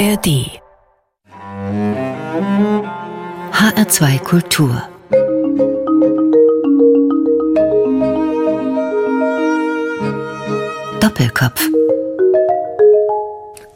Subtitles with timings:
[0.00, 0.28] ARD
[3.52, 4.72] HR2 Kultur.
[11.00, 11.79] Doppelkopf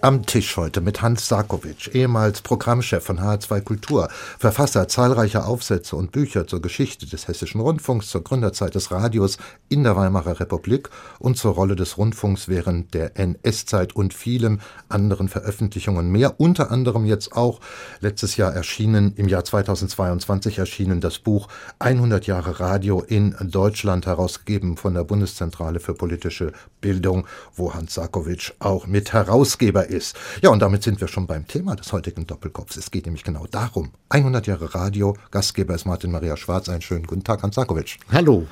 [0.04, 6.12] am Tisch heute mit Hans Sarkovic, ehemals Programmchef von HR2 Kultur, Verfasser zahlreicher Aufsätze und
[6.12, 9.38] Bücher zur Geschichte des Hessischen Rundfunks, zur Gründerzeit des Radios
[9.70, 10.90] in der Weimarer Republik
[11.20, 16.38] und zur Rolle des Rundfunks während der NS-Zeit und vielen anderen Veröffentlichungen mehr.
[16.38, 17.60] Unter anderem jetzt auch
[18.00, 21.48] letztes Jahr erschienen, im Jahr 2022 erschienen das Buch
[21.78, 28.52] 100 Jahre Radio in Deutschland, herausgegeben von der Bundeszentrale für politische Bildung, wo Hans Sarkovic
[28.58, 30.16] auch mit Herausgeber ist.
[30.42, 32.76] Ja, und damit sind wir schon beim Thema des heutigen Doppelkopfs.
[32.76, 33.90] Es geht nämlich genau darum.
[34.10, 35.16] 100 Jahre Radio.
[35.30, 36.68] Gastgeber ist Martin Maria Schwarz.
[36.68, 37.98] Einen schönen guten Tag, Hans Sarkovic.
[38.12, 38.46] Hallo.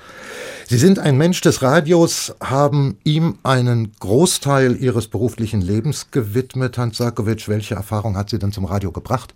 [0.68, 6.78] Sie sind ein Mensch des Radios, haben ihm einen Großteil Ihres beruflichen Lebens gewidmet.
[6.78, 9.34] Hans Sarkovic, welche Erfahrung hat Sie denn zum Radio gebracht?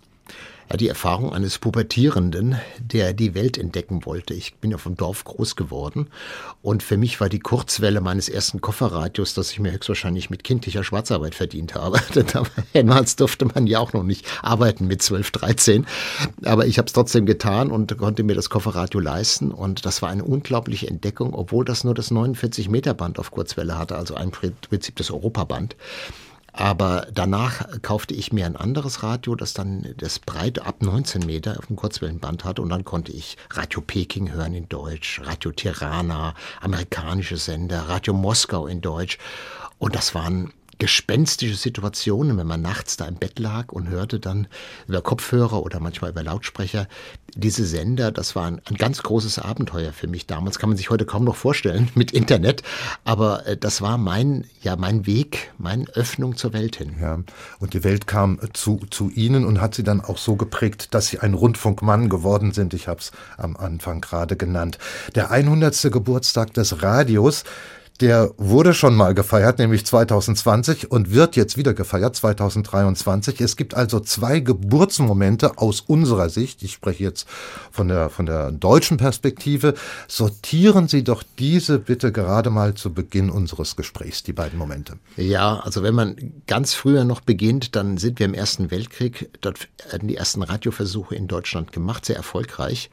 [0.75, 4.33] Die Erfahrung eines Pubertierenden, der die Welt entdecken wollte.
[4.33, 6.07] Ich bin ja vom Dorf groß geworden
[6.61, 10.83] und für mich war die Kurzwelle meines ersten Kofferradios, das ich mir höchstwahrscheinlich mit kindlicher
[10.83, 11.99] Schwarzarbeit verdient habe.
[12.73, 15.87] Damals durfte man ja auch noch nicht arbeiten mit 12, 13,
[16.43, 20.09] aber ich habe es trotzdem getan und konnte mir das Kofferradio leisten und das war
[20.09, 24.31] eine unglaubliche Entdeckung, obwohl das nur das 49 Meter Band auf Kurzwelle hatte, also ein
[24.31, 25.75] Prinzip das Europaband.
[26.57, 31.59] Aber danach kaufte ich mir ein anderes Radio, das dann das Breite ab 19 Meter
[31.59, 32.63] auf dem Kurzwellenband hatte.
[32.63, 38.65] Und dann konnte ich Radio Peking hören in Deutsch, Radio Tirana, amerikanische Sender, Radio Moskau
[38.65, 39.19] in Deutsch.
[39.77, 44.47] Und das waren gespenstische Situationen, wenn man nachts da im Bett lag und hörte dann
[44.87, 46.87] über Kopfhörer oder manchmal über Lautsprecher
[47.35, 48.11] diese Sender.
[48.11, 50.59] Das war ein, ein, ganz großes Abenteuer für mich damals.
[50.59, 52.63] Kann man sich heute kaum noch vorstellen mit Internet.
[53.03, 56.95] Aber äh, das war mein, ja, mein Weg, meine Öffnung zur Welt hin.
[57.01, 57.19] Ja.
[57.59, 61.07] Und die Welt kam zu, zu Ihnen und hat Sie dann auch so geprägt, dass
[61.07, 62.73] Sie ein Rundfunkmann geworden sind.
[62.73, 64.77] Ich habe es am Anfang gerade genannt.
[65.15, 65.91] Der 100.
[65.91, 67.43] Geburtstag des Radios
[67.99, 73.41] der wurde schon mal gefeiert, nämlich 2020 und wird jetzt wieder gefeiert 2023.
[73.41, 76.61] Es gibt also zwei Geburtsmomente aus unserer Sicht.
[76.61, 77.27] Ich spreche jetzt
[77.71, 79.73] von der, von der deutschen Perspektive.
[80.07, 84.97] Sortieren Sie doch diese bitte gerade mal zu Beginn unseres Gesprächs, die beiden Momente.
[85.15, 86.15] Ja, also wenn man
[86.45, 89.29] ganz früher noch beginnt, dann sind wir im Ersten Weltkrieg.
[89.41, 92.91] Dort werden die ersten Radioversuche in Deutschland gemacht, sehr erfolgreich.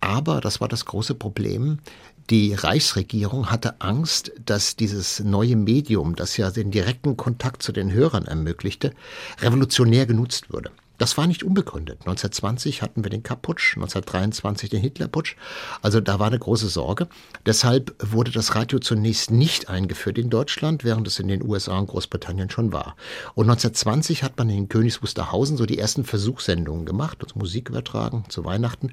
[0.00, 1.78] Aber, das war das große Problem,
[2.28, 7.92] die Reichsregierung hatte Angst, dass dieses neue Medium, das ja den direkten Kontakt zu den
[7.92, 8.92] Hörern ermöglichte,
[9.40, 10.70] revolutionär genutzt würde.
[11.00, 12.00] Das war nicht unbegründet.
[12.00, 15.34] 1920 hatten wir den Kapp-Putsch, 1923 den Hitler-Putsch.
[15.80, 17.08] Also da war eine große Sorge.
[17.46, 21.86] Deshalb wurde das Radio zunächst nicht eingeführt in Deutschland, während es in den USA und
[21.86, 22.96] Großbritannien schon war.
[23.34, 28.24] Und 1920 hat man in Königs Wusterhausen so die ersten Versuchssendungen gemacht, also Musik übertragen
[28.28, 28.92] zu Weihnachten.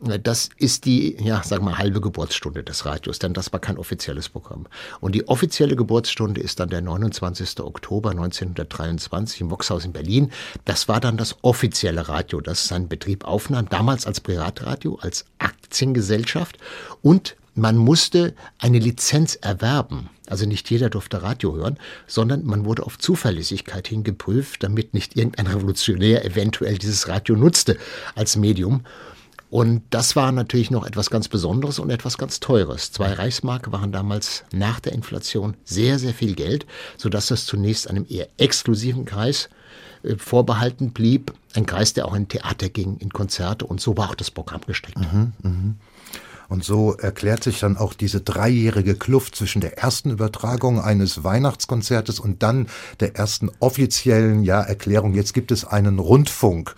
[0.00, 4.28] Das ist die, ja, sagen wir halbe Geburtsstunde des Radios, denn das war kein offizielles
[4.28, 4.66] Programm.
[5.00, 7.60] Und die offizielle Geburtsstunde ist dann der 29.
[7.60, 10.30] Oktober 1923 im Voxhaus in Berlin.
[10.64, 16.58] Das war dann das offizielle Radio, das seinen Betrieb aufnahm, damals als Privatradio, als Aktiengesellschaft
[17.02, 20.10] und man musste eine Lizenz erwerben.
[20.26, 25.46] Also nicht jeder durfte Radio hören, sondern man wurde auf Zuverlässigkeit hingeprüft, damit nicht irgendein
[25.46, 27.76] Revolutionär eventuell dieses Radio nutzte
[28.16, 28.84] als Medium.
[29.50, 32.90] Und das war natürlich noch etwas ganz Besonderes und etwas ganz Teures.
[32.90, 36.66] Zwei Reichsmark waren damals nach der Inflation sehr, sehr viel Geld,
[36.96, 39.48] sodass das zunächst einem eher exklusiven Kreis
[40.18, 41.32] vorbehalten blieb.
[41.54, 44.62] Ein Kreis, der auch in Theater ging, in Konzerte und so war auch das Programm
[44.66, 44.98] gestrickt.
[44.98, 45.74] Mhm, mh.
[46.48, 52.20] Und so erklärt sich dann auch diese dreijährige Kluft zwischen der ersten Übertragung eines Weihnachtskonzertes
[52.20, 52.68] und dann
[53.00, 56.74] der ersten offiziellen ja, Erklärung, jetzt gibt es einen Rundfunk.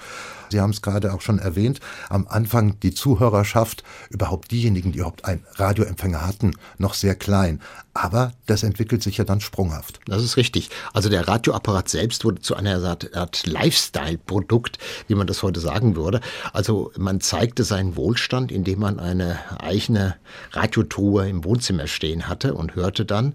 [0.51, 5.25] Sie haben es gerade auch schon erwähnt, am Anfang die Zuhörerschaft, überhaupt diejenigen, die überhaupt
[5.25, 7.61] einen Radioempfänger hatten, noch sehr klein.
[7.97, 10.01] Aber das entwickelt sich ja dann sprunghaft.
[10.05, 10.69] Das ist richtig.
[10.93, 14.79] Also der Radioapparat selbst wurde zu einer Art, Lifestyle-Produkt,
[15.09, 16.21] wie man das heute sagen würde.
[16.53, 20.17] Also man zeigte seinen Wohlstand, indem man eine eigene
[20.53, 23.35] Radiotruhe im Wohnzimmer stehen hatte und hörte dann.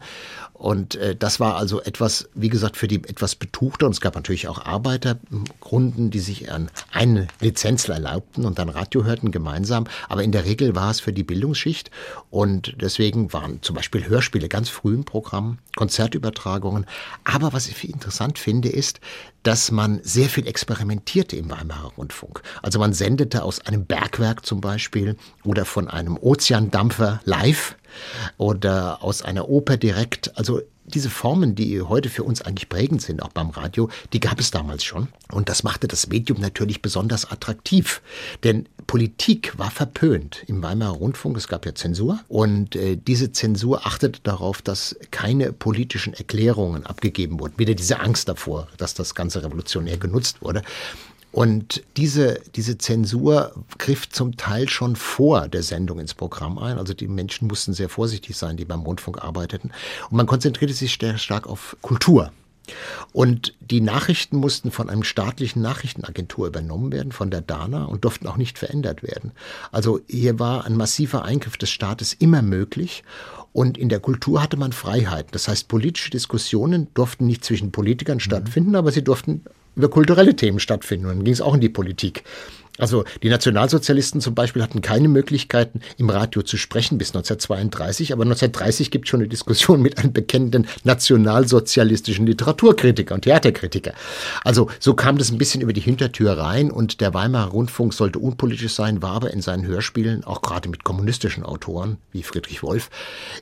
[0.62, 3.88] Und äh, das war also etwas, wie gesagt, für die etwas betuchter.
[3.88, 9.04] Und es gab natürlich auch Arbeitergrunden, die sich an eine Lizenz erlaubten und dann Radio
[9.04, 9.88] hörten gemeinsam.
[10.08, 11.90] Aber in der Regel war es für die Bildungsschicht.
[12.30, 16.86] Und deswegen waren zum Beispiel Hörspiele ganz früh im Programm, Konzertübertragungen.
[17.24, 19.00] Aber was ich interessant finde, ist,
[19.42, 22.44] dass man sehr viel experimentierte im Weimarer Rundfunk.
[22.62, 27.76] Also man sendete aus einem Bergwerk zum Beispiel oder von einem Ozeandampfer live
[28.38, 30.38] oder aus einer Oper direkt.
[30.38, 34.40] Also diese Formen, die heute für uns eigentlich prägend sind, auch beim Radio, die gab
[34.40, 35.08] es damals schon.
[35.32, 38.02] Und das machte das Medium natürlich besonders attraktiv.
[38.44, 41.38] Denn Politik war verpönt im Weimarer Rundfunk.
[41.38, 42.20] Es gab ja Zensur.
[42.28, 47.58] Und äh, diese Zensur achtete darauf, dass keine politischen Erklärungen abgegeben wurden.
[47.58, 50.62] Wieder diese Angst davor, dass das Ganze revolutionär genutzt wurde.
[51.32, 56.78] Und diese, diese Zensur griff zum Teil schon vor der Sendung ins Programm ein.
[56.78, 59.72] Also die Menschen mussten sehr vorsichtig sein, die beim Rundfunk arbeiteten.
[60.10, 62.32] Und man konzentrierte sich sehr stark auf Kultur.
[63.12, 68.28] Und die Nachrichten mussten von einem staatlichen Nachrichtenagentur übernommen werden, von der DANA, und durften
[68.28, 69.32] auch nicht verändert werden.
[69.72, 73.04] Also hier war ein massiver Eingriff des Staates immer möglich.
[73.54, 75.32] Und in der Kultur hatte man Freiheiten.
[75.32, 79.44] Das heißt, politische Diskussionen durften nicht zwischen Politikern stattfinden, aber sie durften
[79.76, 81.08] über kulturelle Themen stattfinden.
[81.08, 82.24] Und dann ging es auch in die Politik.
[82.78, 88.24] Also die Nationalsozialisten zum Beispiel hatten keine Möglichkeiten, im Radio zu sprechen bis 1932, aber
[88.24, 93.94] 1930 gibt es schon eine Diskussion mit einem bekennenden nationalsozialistischen Literaturkritiker und Theaterkritiker.
[94.44, 98.20] Also so kam das ein bisschen über die Hintertür rein und der Weimarer Rundfunk sollte
[98.20, 102.90] unpolitisch sein, war aber in seinen Hörspielen, auch gerade mit kommunistischen Autoren wie Friedrich Wolf,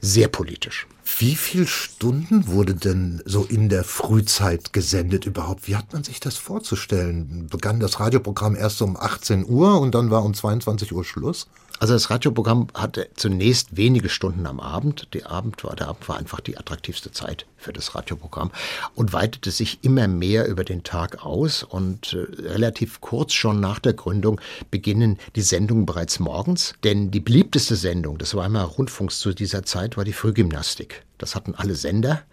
[0.01, 0.87] sehr politisch.
[1.17, 5.67] Wie viele Stunden wurde denn so in der Frühzeit gesendet überhaupt?
[5.67, 7.47] Wie hat man sich das vorzustellen?
[7.49, 11.47] Begann das Radioprogramm erst um 18 Uhr und dann war um 22 Uhr Schluss?
[11.79, 15.07] Also das Radioprogramm hatte zunächst wenige Stunden am Abend.
[15.25, 18.51] Abend war, der Abend war einfach die attraktivste Zeit für das Radioprogramm
[18.95, 21.63] und weitete sich immer mehr über den Tag aus.
[21.63, 26.73] Und äh, relativ kurz schon nach der Gründung beginnen die Sendungen bereits morgens.
[26.83, 31.03] Denn die beliebteste Sendung des Weimarer Rundfunks zu dieser Zeit war die Frühgymnastik.
[31.19, 32.23] Das hatten alle Sender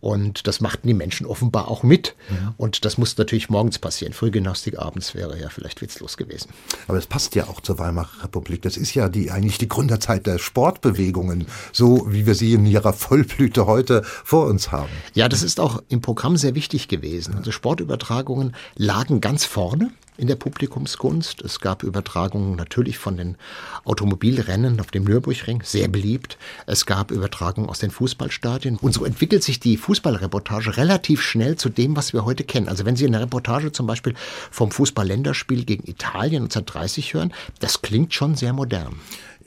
[0.00, 2.14] und das machten die Menschen offenbar auch mit.
[2.30, 2.54] Ja.
[2.56, 4.12] Und das musste natürlich morgens passieren.
[4.12, 6.50] Frühgymnastik abends wäre ja vielleicht witzlos gewesen.
[6.86, 8.62] Aber es passt ja auch zur Weimarer Republik.
[8.62, 12.92] Das ist ja die, eigentlich die Gründerzeit der Sportbewegungen, so wie wir sie in ihrer
[12.92, 14.90] Vollblüte heute vor uns haben.
[15.14, 17.34] Ja, das ist auch im Programm sehr wichtig gewesen.
[17.34, 21.42] Also Sportübertragungen lagen ganz vorne in der Publikumskunst.
[21.42, 23.36] Es gab Übertragungen natürlich von den
[23.84, 26.38] Automobilrennen auf dem Nürburgring, sehr beliebt.
[26.66, 28.76] Es gab Übertragungen aus den Fußballstadien.
[28.76, 32.68] Und so entwickelt sich die Fußballreportage relativ schnell zu dem, was wir heute kennen.
[32.68, 34.14] Also wenn Sie eine Reportage zum Beispiel
[34.50, 38.96] vom Fußball-Länderspiel gegen Italien 1930 hören, das klingt schon sehr modern.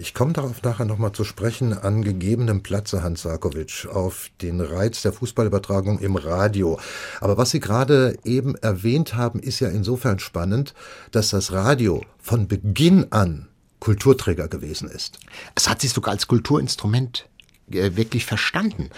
[0.01, 5.01] Ich komme darauf nachher nochmal zu sprechen, an gegebenem Platze, Hans Sarkovic, auf den Reiz
[5.01, 6.79] der Fußballübertragung im Radio.
[7.19, 10.73] Aber was Sie gerade eben erwähnt haben, ist ja insofern spannend,
[11.11, 13.49] dass das Radio von Beginn an
[13.81, 15.19] Kulturträger gewesen ist.
[15.53, 17.27] Es hat sich sogar als Kulturinstrument
[17.69, 18.91] äh, wirklich verstanden.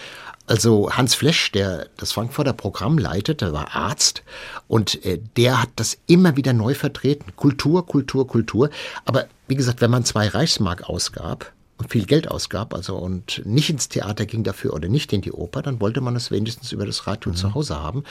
[0.46, 4.22] Also Hans Flesch, der das Frankfurter Programm leitete, war Arzt
[4.68, 7.32] und äh, der hat das immer wieder neu vertreten.
[7.36, 8.70] Kultur, Kultur, Kultur.
[9.04, 13.70] Aber wie gesagt, wenn man zwei Reichsmark ausgab und viel Geld ausgab, also und nicht
[13.70, 16.86] ins Theater ging dafür oder nicht in die Oper, dann wollte man es wenigstens über
[16.86, 17.36] das Radio mhm.
[17.36, 18.04] zu Hause haben.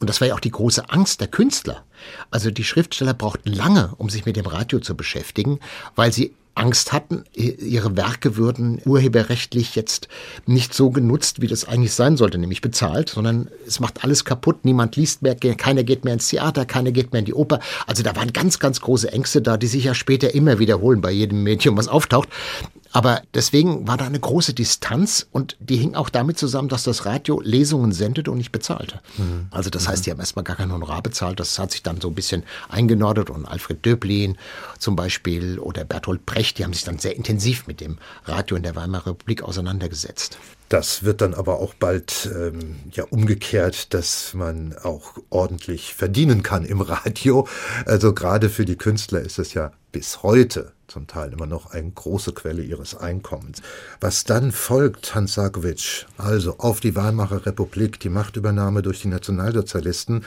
[0.00, 1.84] Und das war ja auch die große Angst der Künstler.
[2.30, 5.60] Also die Schriftsteller brauchten lange, um sich mit dem Radio zu beschäftigen,
[5.96, 10.08] weil sie Angst hatten, ihre Werke würden urheberrechtlich jetzt
[10.46, 14.64] nicht so genutzt, wie das eigentlich sein sollte, nämlich bezahlt, sondern es macht alles kaputt,
[14.64, 17.60] niemand liest mehr, keiner geht mehr ins Theater, keiner geht mehr in die Oper.
[17.86, 21.10] Also da waren ganz, ganz große Ängste da, die sich ja später immer wiederholen bei
[21.10, 22.28] jedem Medium, was auftaucht.
[22.92, 27.06] Aber deswegen war da eine große Distanz und die hing auch damit zusammen, dass das
[27.06, 29.00] Radio Lesungen sendete und nicht bezahlte.
[29.16, 29.46] Mhm.
[29.50, 31.38] Also das heißt, die haben erstmal gar kein Honorar bezahlt.
[31.38, 34.36] Das hat sich dann so ein bisschen eingenordet und Alfred Döblin
[34.78, 38.62] zum Beispiel oder Bertolt Brecht, die haben sich dann sehr intensiv mit dem Radio in
[38.62, 40.38] der Weimarer Republik auseinandergesetzt.
[40.70, 46.64] Das wird dann aber auch bald ähm, ja umgekehrt, dass man auch ordentlich verdienen kann
[46.64, 47.48] im Radio.
[47.86, 51.90] Also gerade für die Künstler ist es ja bis heute zum Teil immer noch eine
[51.90, 53.62] große Quelle ihres Einkommens.
[54.00, 60.24] Was dann folgt, Hans Sarkovic, also auf die Weimarer Republik, die Machtübernahme durch die Nationalsozialisten,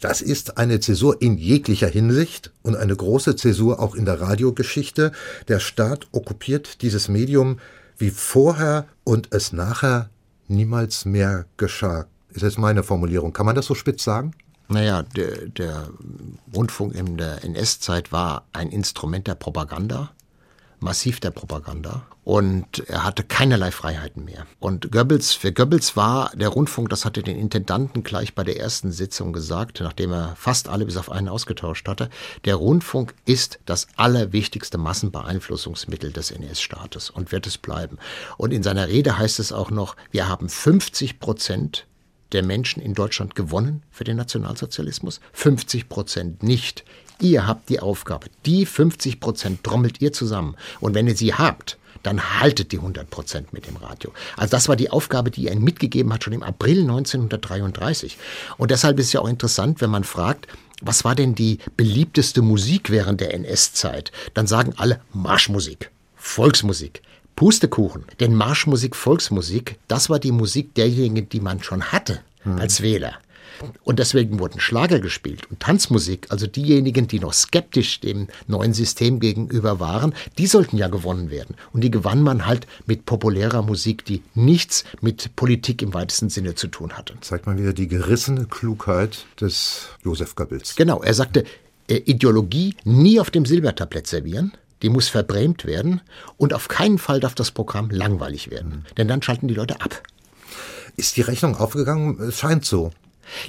[0.00, 5.12] das ist eine Zäsur in jeglicher Hinsicht und eine große Zäsur auch in der Radiogeschichte.
[5.46, 7.60] Der Staat okkupiert dieses Medium
[7.98, 10.10] wie vorher und es nachher
[10.48, 12.06] niemals mehr geschah.
[12.30, 13.32] Ist jetzt meine Formulierung.
[13.32, 14.32] Kann man das so spitz sagen?
[14.68, 15.88] Naja, der, der
[16.54, 20.10] Rundfunk in der NS-Zeit war ein Instrument der Propaganda
[20.84, 24.46] massiv der Propaganda und er hatte keinerlei Freiheiten mehr.
[24.60, 28.92] Und Goebbels, für Goebbels war der Rundfunk, das hatte den Intendanten gleich bei der ersten
[28.92, 32.08] Sitzung gesagt, nachdem er fast alle bis auf einen ausgetauscht hatte,
[32.44, 37.98] der Rundfunk ist das allerwichtigste Massenbeeinflussungsmittel des NS-Staates und wird es bleiben.
[38.36, 41.86] Und in seiner Rede heißt es auch noch, wir haben 50 Prozent
[42.32, 46.84] der Menschen in Deutschland gewonnen für den Nationalsozialismus, 50 Prozent nicht.
[47.20, 48.26] Ihr habt die Aufgabe.
[48.46, 50.56] Die 50 Prozent trommelt ihr zusammen.
[50.80, 54.12] Und wenn ihr sie habt, dann haltet die 100 Prozent mit dem Radio.
[54.36, 58.18] Also das war die Aufgabe, die er mitgegeben hat, schon im April 1933.
[58.58, 60.46] Und deshalb ist es ja auch interessant, wenn man fragt,
[60.82, 64.12] was war denn die beliebteste Musik während der NS-Zeit?
[64.34, 67.02] Dann sagen alle Marschmusik, Volksmusik.
[67.36, 68.04] Pustekuchen.
[68.20, 72.58] Denn Marschmusik, Volksmusik, das war die Musik derjenigen, die man schon hatte hm.
[72.60, 73.14] als Wähler.
[73.82, 79.20] Und deswegen wurden Schlager gespielt und Tanzmusik, also diejenigen, die noch skeptisch dem neuen System
[79.20, 81.56] gegenüber waren, die sollten ja gewonnen werden.
[81.72, 86.54] Und die gewann man halt mit populärer Musik, die nichts mit Politik im weitesten Sinne
[86.54, 87.14] zu tun hatte.
[87.20, 90.76] Zeigt man wieder die gerissene Klugheit des Josef Goebbels.
[90.76, 91.44] Genau, er sagte,
[91.88, 96.00] äh, Ideologie nie auf dem Silbertablett servieren, die muss verbrämt werden
[96.36, 100.02] und auf keinen Fall darf das Programm langweilig werden, denn dann schalten die Leute ab.
[100.96, 102.20] Ist die Rechnung aufgegangen?
[102.20, 102.90] Es scheint so.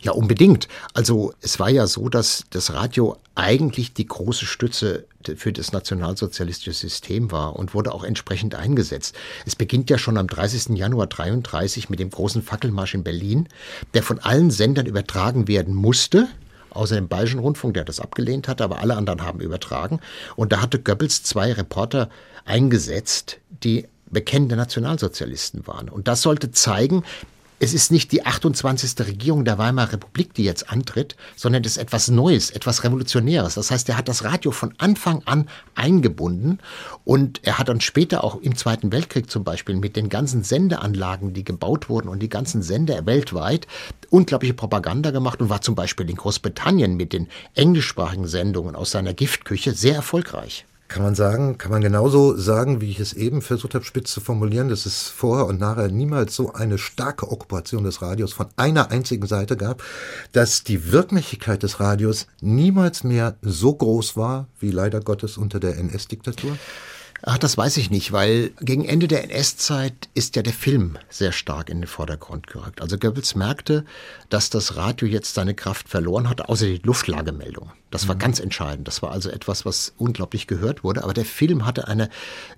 [0.01, 0.67] Ja, unbedingt.
[0.94, 5.05] Also es war ja so, dass das Radio eigentlich die große Stütze
[5.36, 9.15] für das nationalsozialistische System war und wurde auch entsprechend eingesetzt.
[9.46, 10.77] Es beginnt ja schon am 30.
[10.77, 13.50] Januar 33 mit dem großen Fackelmarsch in Berlin,
[13.94, 16.27] der von allen Sendern übertragen werden musste,
[16.70, 20.00] außer dem Bayerischen Rundfunk, der das abgelehnt hatte, aber alle anderen haben übertragen.
[20.36, 22.10] Und da hatte Goebbels zwei Reporter
[22.46, 25.89] eingesetzt, die bekennende Nationalsozialisten waren.
[25.89, 27.03] Und das sollte zeigen,
[27.60, 29.08] es ist nicht die 28.
[29.08, 33.56] Regierung der Weimarer Republik, die jetzt antritt, sondern es ist etwas Neues, etwas Revolutionäres.
[33.56, 36.60] Das heißt, er hat das Radio von Anfang an eingebunden
[37.06, 41.34] und er hat dann später auch im Zweiten Weltkrieg zum Beispiel mit den ganzen Sendeanlagen,
[41.34, 43.68] die gebaut wurden und die ganzen Sender weltweit
[44.10, 49.14] unglaubliche Propaganda gemacht und war zum Beispiel in Großbritannien mit den englischsprachigen Sendungen aus seiner
[49.14, 50.66] Giftküche sehr erfolgreich.
[50.88, 54.22] Kann man sagen, kann man genauso sagen, wie ich es eben versucht habe, spitz zu
[54.22, 58.92] formulieren, dass es vorher und nachher niemals so eine starke Okkupation des Radios von einer
[58.92, 59.82] einzigen Seite gab,
[60.32, 65.77] dass die Wirkmächtigkeit des Radios niemals mehr so groß war, wie leider Gottes unter der
[65.77, 66.56] NS-Diktatur?
[67.22, 71.31] Ach, das weiß ich nicht, weil gegen Ende der NS-Zeit ist ja der Film sehr
[71.31, 72.81] stark in den Vordergrund gerückt.
[72.81, 73.86] Also Goebbels merkte,
[74.29, 77.72] dass das Radio jetzt seine Kraft verloren hatte, außer die Luftlagemeldung.
[77.89, 78.19] Das war mhm.
[78.19, 78.88] ganz entscheidend.
[78.88, 81.03] Das war also etwas, was unglaublich gehört wurde.
[81.03, 82.10] Aber der Film hatte eine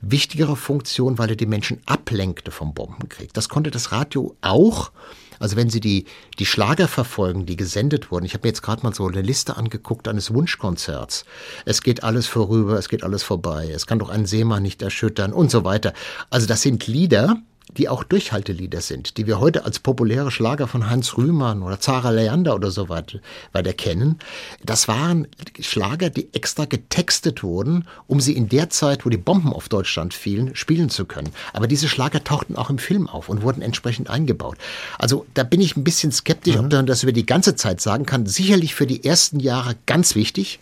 [0.01, 3.33] wichtigere Funktion, weil er die Menschen ablenkte vom Bombenkrieg.
[3.33, 4.91] Das konnte das Radio auch.
[5.39, 6.05] Also wenn Sie die,
[6.39, 9.57] die Schlager verfolgen, die gesendet wurden, ich habe mir jetzt gerade mal so eine Liste
[9.57, 11.25] angeguckt eines Wunschkonzerts.
[11.65, 15.33] Es geht alles vorüber, es geht alles vorbei, es kann doch einen Seemann nicht erschüttern
[15.33, 15.93] und so weiter.
[16.29, 17.41] Also das sind Lieder,
[17.75, 22.11] die auch Durchhaltelieder sind, die wir heute als populäre Schlager von Heinz Rühmann oder Zara
[22.11, 23.19] Leander oder so weiter,
[23.51, 24.19] weiter kennen,
[24.63, 25.27] das waren
[25.59, 30.13] Schlager, die extra getextet wurden, um sie in der Zeit, wo die Bomben auf Deutschland
[30.13, 31.29] fielen, spielen zu können.
[31.53, 34.57] Aber diese Schlager tauchten auch im Film auf und wurden entsprechend eingebaut.
[34.97, 36.65] Also da bin ich ein bisschen skeptisch, mhm.
[36.65, 38.25] ob man das über die ganze Zeit sagen kann.
[38.25, 40.59] Sicherlich für die ersten Jahre ganz wichtig.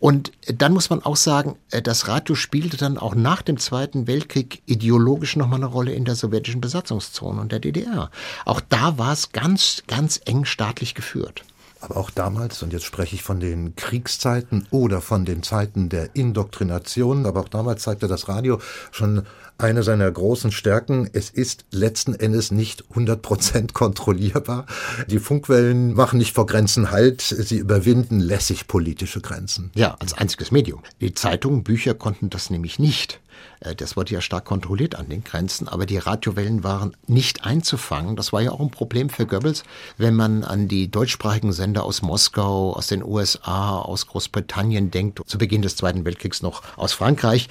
[0.00, 4.06] Und dann muss man auch sagen, äh, das Radio spielte dann auch nach dem Zweiten
[4.06, 8.10] Weltkrieg ideologisch nochmal eine Rolle in der sowjetischen Besatzungszone und der DDR.
[8.44, 11.42] Auch da war es ganz, ganz eng staatlich geführt.
[11.80, 16.14] Aber auch damals, und jetzt spreche ich von den Kriegszeiten oder von den Zeiten der
[16.16, 19.26] Indoktrination, aber auch damals zeigte das Radio schon
[19.58, 21.10] eine seiner großen Stärken.
[21.12, 24.66] Es ist letzten Endes nicht 100 Prozent kontrollierbar.
[25.08, 27.20] Die Funkwellen machen nicht vor Grenzen Halt.
[27.20, 29.70] Sie überwinden lässig politische Grenzen.
[29.74, 30.82] Ja, als einziges Medium.
[31.00, 33.20] Die Zeitungen, Bücher konnten das nämlich nicht.
[33.60, 38.16] Äh, das wurde ja stark kontrolliert an den Grenzen, aber die Radiowellen waren nicht einzufangen.
[38.16, 39.64] Das war ja auch ein Problem für Goebbels,
[39.96, 45.38] wenn man an die deutschsprachigen Sender aus Moskau, aus den USA, aus Großbritannien denkt, zu
[45.38, 47.48] Beginn des Zweiten Weltkriegs noch aus Frankreich.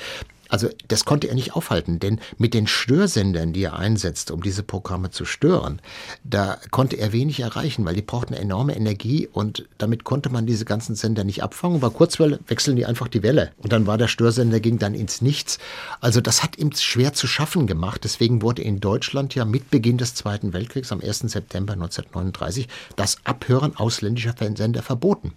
[0.50, 4.64] Also das konnte er nicht aufhalten, denn mit den Störsendern, die er einsetzte, um diese
[4.64, 5.82] Programme zu stören,
[6.24, 10.66] da konnte er wenig erreichen, weil die brauchten enorme Energie und damit konnte man diese
[10.66, 11.80] ganzen Sender nicht abfangen.
[11.80, 15.22] Bei Kurzwelle wechseln die einfach die Welle und dann war der Störsender ging dann ins
[15.22, 15.60] Nichts.
[16.00, 18.04] Also das hat ihm schwer zu schaffen gemacht.
[18.04, 21.20] Deswegen wurde in Deutschland ja mit Beginn des Zweiten Weltkriegs am 1.
[21.20, 25.34] September 1939 das Abhören ausländischer Sender verboten.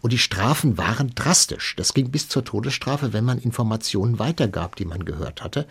[0.00, 1.74] Und die Strafen waren drastisch.
[1.76, 5.66] Das ging bis zur Todesstrafe, wenn man Informationen weitergab, die man gehört hatte.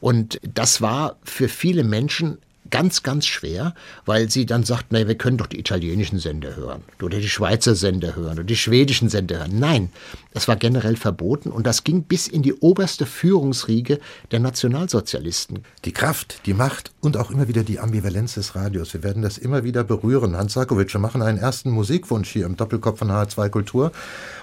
[0.00, 2.38] Und das war für viele Menschen
[2.74, 3.72] ganz, ganz schwer,
[4.04, 7.76] weil sie dann sagt, naja, wir können doch die italienischen Sender hören oder die Schweizer
[7.76, 9.60] Sender hören oder die schwedischen Sender hören.
[9.60, 9.90] Nein,
[10.32, 14.00] das war generell verboten und das ging bis in die oberste Führungsriege
[14.32, 15.60] der Nationalsozialisten.
[15.84, 18.92] Die Kraft, die Macht und auch immer wieder die Ambivalenz des Radios.
[18.92, 20.36] Wir werden das immer wieder berühren.
[20.36, 23.92] Hans Sarkovic, wir machen einen ersten Musikwunsch hier im Doppelkopf von H2 Kultur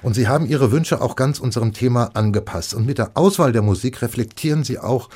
[0.03, 3.61] und Sie haben Ihre Wünsche auch ganz unserem Thema angepasst und mit der Auswahl der
[3.61, 5.09] Musik reflektieren Sie auch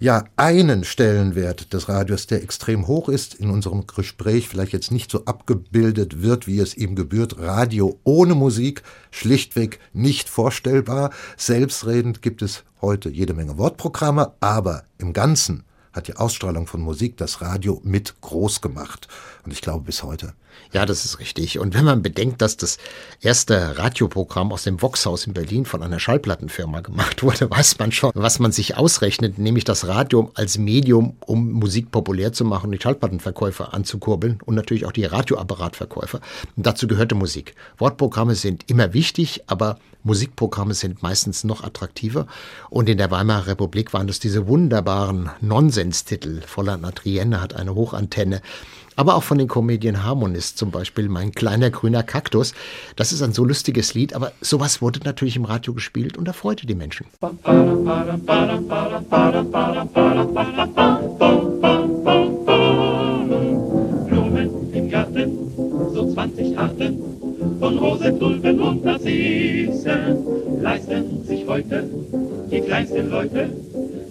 [0.00, 5.10] ja einen Stellenwert des Radios, der extrem hoch ist, in unserem Gespräch vielleicht jetzt nicht
[5.10, 7.38] so abgebildet wird, wie es ihm gebührt.
[7.38, 11.10] Radio ohne Musik, schlichtweg nicht vorstellbar.
[11.36, 17.16] Selbstredend gibt es heute jede Menge Wortprogramme, aber im Ganzen hat die Ausstrahlung von Musik
[17.18, 19.08] das Radio mit groß gemacht.
[19.44, 20.32] Und ich glaube bis heute.
[20.72, 21.58] Ja, das ist richtig.
[21.58, 22.78] Und wenn man bedenkt, dass das
[23.20, 28.12] erste Radioprogramm aus dem Voxhaus in Berlin von einer Schallplattenfirma gemacht wurde, weiß man schon,
[28.14, 32.80] was man sich ausrechnet, nämlich das Radio als Medium, um Musik populär zu machen die
[32.80, 36.20] Schallplattenverkäufer anzukurbeln und natürlich auch die Radioapparatverkäufer.
[36.56, 37.54] Und dazu gehörte Musik.
[37.78, 42.26] Wortprogramme sind immer wichtig, aber Musikprogramme sind meistens noch attraktiver.
[42.70, 46.42] Und in der Weimarer Republik waren das diese wunderbaren Nonsenstitel.
[46.46, 48.40] Volland Adrienne hat eine Hochantenne
[48.96, 52.54] aber auch von den Comedian Harmonist zum Beispiel, Mein kleiner grüner Kaktus.
[52.96, 56.66] Das ist ein so lustiges Lied, aber sowas wurde natürlich im Radio gespielt und erfreute
[56.66, 57.06] die Menschen.
[64.08, 65.52] Blumen im Garten,
[65.94, 66.98] so 20 Arten
[67.58, 71.84] von Rosen, Tulpen und Narzissen leisten sich heute
[72.50, 73.50] die kleinsten Leute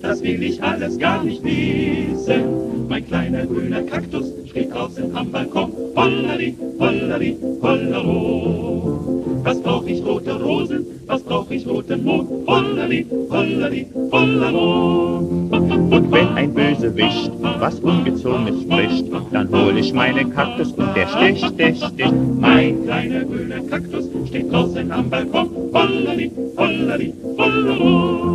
[0.01, 2.87] das will ich alles gar nicht wissen.
[2.87, 5.71] Mein kleiner grüner Kaktus steht draußen am Balkon.
[5.95, 9.28] Hollari, hollari, hollero.
[9.43, 12.29] Was brauch ich rote Rosen, was brauch ich roten Mond?
[12.47, 15.17] Hollari, hollari, hollero.
[15.17, 21.45] Und wenn ein Bösewicht was Ungezogenes spricht, dann hol ich meinen Kaktus und der sticht,
[21.45, 22.13] sticht, sticht.
[22.39, 25.49] Mein kleiner grüner Kaktus steht draußen am Balkon.
[25.73, 28.29] Hollari, hollari, hollero.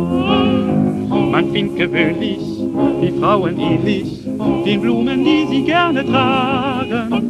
[1.31, 2.39] Man findet gewöhnlich
[3.01, 4.25] die Frauen ähnlich
[4.65, 7.29] den Blumen, die sie gerne tragen.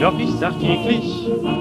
[0.00, 1.04] Doch ich sag täglich,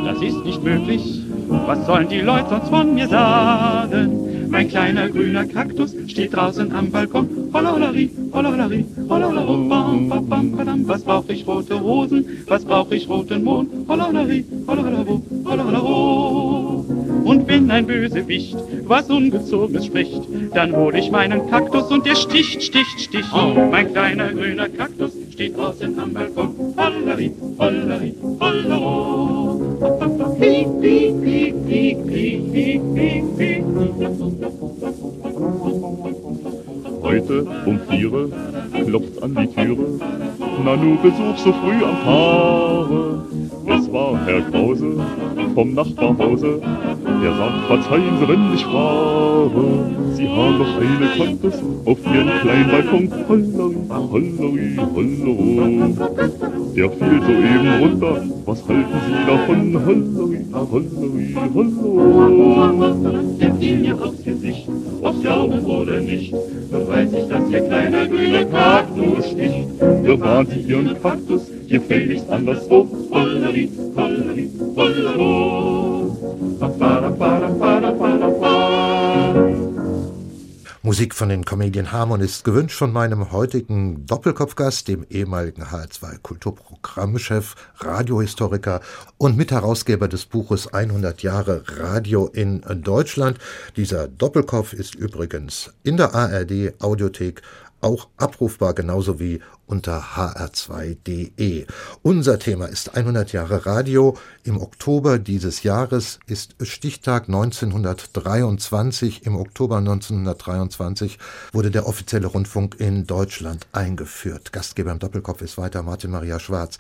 [0.06, 1.23] das ist nicht möglich.
[1.66, 4.50] Was sollen die Leute sonst von mir sagen?
[4.50, 7.28] Mein kleiner grüner Kaktus steht draußen am Balkon.
[7.54, 10.88] Hollolari, hollolari, hollolaro, bam, bam, bam, badam.
[10.88, 12.26] Was brauch ich rote Rosen?
[12.48, 13.70] Was brauch ich roten Mond?
[13.88, 16.86] Hollolari, hollolaro, hollolaro.
[17.24, 20.22] Und wenn ein Bösewicht was Ungezogenes spricht,
[20.54, 23.30] dann hol ich meinen Kaktus und der sticht, sticht, sticht.
[23.72, 26.54] Mein kleiner grüner Kaktus steht draußen am Balkon.
[26.78, 28.14] Hollari, hollari.
[28.40, 29.53] Piep,
[37.04, 38.30] Heute um viere
[38.86, 40.00] klopft an die Türe.
[40.64, 43.33] Nanu Besuch so früh am Tage.
[43.66, 44.98] Es war Herr Krause
[45.56, 46.60] vom Nachbarhause.
[47.22, 49.64] Der sagt, verzeihen Sie, wenn ich frage.
[50.14, 53.10] Sie haben doch eine Kaktus auf Ihren kleinen Balkon.
[53.30, 53.76] Hollari,
[54.14, 55.96] hollari, hollero.
[56.76, 58.24] Der fiel soeben runter.
[58.46, 59.86] Was halten Sie davon?
[59.86, 62.84] Hollari, hollari, hollero.
[63.40, 64.70] Der fiel mir aufs Gesicht,
[65.02, 66.34] aufs Glauben oder nicht.
[66.34, 69.80] Nun weiß ich, dass Ihr kleiner grüner Kaktus sticht.
[70.04, 71.44] Bewahren Sie Ihren Kaktus
[72.30, 72.88] anderswo.
[74.76, 76.18] Hollero.
[76.60, 78.64] Ba, ba, ba, ba, ba, ba, ba.
[80.86, 88.82] Musik von den Comedian Harmonists, gewünscht von meinem heutigen Doppelkopfgast, dem ehemaligen HR2 Kulturprogrammchef, Radiohistoriker
[89.18, 93.38] und Mitherausgeber des Buches 100 Jahre Radio in Deutschland.
[93.78, 97.42] Dieser Doppelkopf ist übrigens in der ARD Audiothek
[97.84, 101.66] auch abrufbar, genauso wie unter hr2.de.
[102.02, 104.18] Unser Thema ist 100 Jahre Radio.
[104.44, 109.26] Im Oktober dieses Jahres ist Stichtag 1923.
[109.26, 111.18] Im Oktober 1923
[111.52, 114.52] wurde der offizielle Rundfunk in Deutschland eingeführt.
[114.52, 116.78] Gastgeber im Doppelkopf ist weiter Martin Maria Schwarz.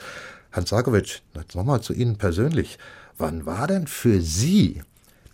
[0.52, 2.78] Hans Sarkovic, jetzt nochmal zu Ihnen persönlich.
[3.18, 4.82] Wann war denn für Sie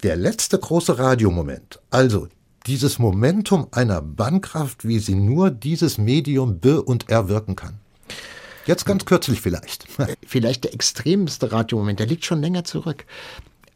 [0.03, 1.79] der letzte große Radiomoment?
[1.89, 2.29] Also
[2.69, 7.79] dieses Momentum einer Bannkraft, wie sie nur dieses Medium be- und erwirken kann.
[8.67, 9.87] Jetzt ganz kürzlich vielleicht.
[10.27, 13.05] Vielleicht der extremste Radiomoment, der liegt schon länger zurück.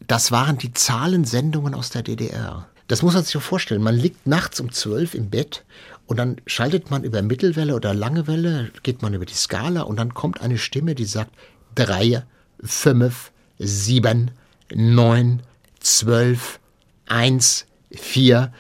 [0.06, 2.67] Das waren die Zahlensendungen aus der DDR.
[2.88, 3.82] Das muss man sich so vorstellen.
[3.82, 5.65] Man liegt nachts um zwölf im Bett
[6.06, 9.97] und dann schaltet man über Mittelwelle oder lange Welle, geht man über die Skala und
[9.97, 11.32] dann kommt eine Stimme, die sagt
[11.73, 12.23] drei,
[12.63, 14.29] fünf, sieben,
[14.71, 15.41] neun,
[15.79, 16.60] zwölf,
[17.08, 18.51] eins, vier.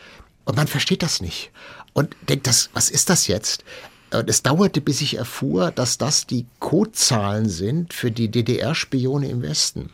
[0.45, 1.51] Und man versteht das nicht.
[1.93, 3.63] Und denkt, das, was ist das jetzt?
[4.11, 9.41] Und es dauerte, bis ich erfuhr, dass das die Codezahlen sind für die DDR-Spione im
[9.41, 9.89] Westen.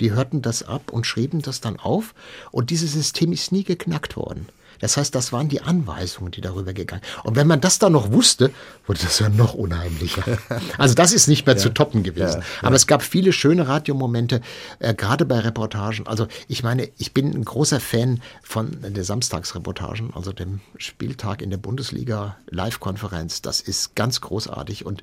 [0.00, 2.14] Die hörten das ab und schrieben das dann auf.
[2.50, 4.48] Und dieses System ist nie geknackt worden.
[4.80, 7.02] Das heißt, das waren die Anweisungen, die darüber gegangen.
[7.24, 8.50] Und wenn man das dann noch wusste,
[8.86, 10.22] wurde das ja noch unheimlicher.
[10.76, 11.60] Also das ist nicht mehr ja.
[11.60, 12.40] zu toppen gewesen.
[12.40, 14.40] Ja, Aber es gab viele schöne Radiomomente,
[14.78, 16.06] äh, gerade bei Reportagen.
[16.06, 21.50] Also ich meine, ich bin ein großer Fan von der Samstagsreportagen, also dem Spieltag in
[21.50, 23.42] der Bundesliga Live-Konferenz.
[23.42, 24.86] Das ist ganz großartig.
[24.86, 25.02] Und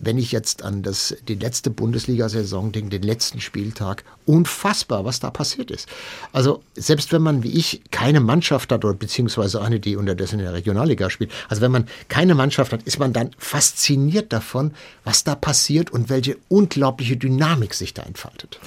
[0.00, 5.30] wenn ich jetzt an das, die letzte Bundesliga-Saison denke, den letzten Spieltag, unfassbar, was da
[5.30, 5.88] passiert ist.
[6.32, 10.46] Also selbst wenn man wie ich keine Mannschaft hat oder beziehungsweise eine, die unterdessen in
[10.46, 14.72] der Regionalliga spielt, also wenn man keine Mannschaft hat, ist man dann fasziniert davon,
[15.04, 18.58] was da passiert und welche unglaubliche Dynamik sich da entfaltet.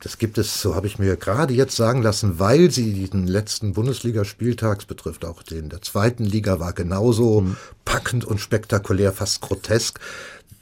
[0.00, 3.74] Das gibt es, so habe ich mir gerade jetzt sagen lassen, weil sie den letzten
[3.74, 7.56] Bundesligaspieltags betrifft, auch den der zweiten Liga war genauso mhm.
[7.84, 10.00] packend und spektakulär, fast grotesk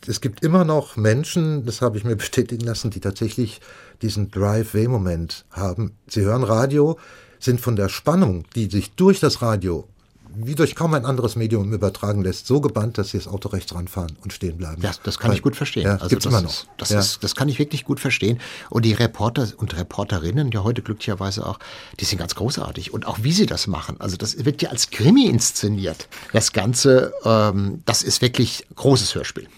[0.06, 3.60] es gibt immer noch Menschen, das habe ich mir bestätigen lassen, die tatsächlich
[4.02, 5.92] diesen Drive-Way-Moment haben.
[6.08, 6.98] Sie hören Radio,
[7.38, 9.86] sind von der Spannung, die sich durch das Radio
[10.34, 13.74] wie durch kaum ein anderes Medium übertragen lässt, so gebannt, dass sie das Auto rechts
[13.74, 14.80] ranfahren und stehen bleiben.
[14.82, 15.84] Ja, das kann Weil, ich gut verstehen.
[15.84, 16.50] Ja, also gibt's das immer noch.
[16.50, 17.00] Ist, das, ja.
[17.00, 18.40] ist, das kann ich wirklich gut verstehen.
[18.68, 21.58] Und die Reporter und Reporterinnen, ja heute glücklicherweise auch,
[21.98, 22.92] die sind ganz großartig.
[22.92, 23.96] Und auch wie sie das machen.
[23.98, 26.08] Also das wird ja als Krimi inszeniert.
[26.32, 29.48] Das Ganze, ähm, das ist wirklich großes Hörspiel.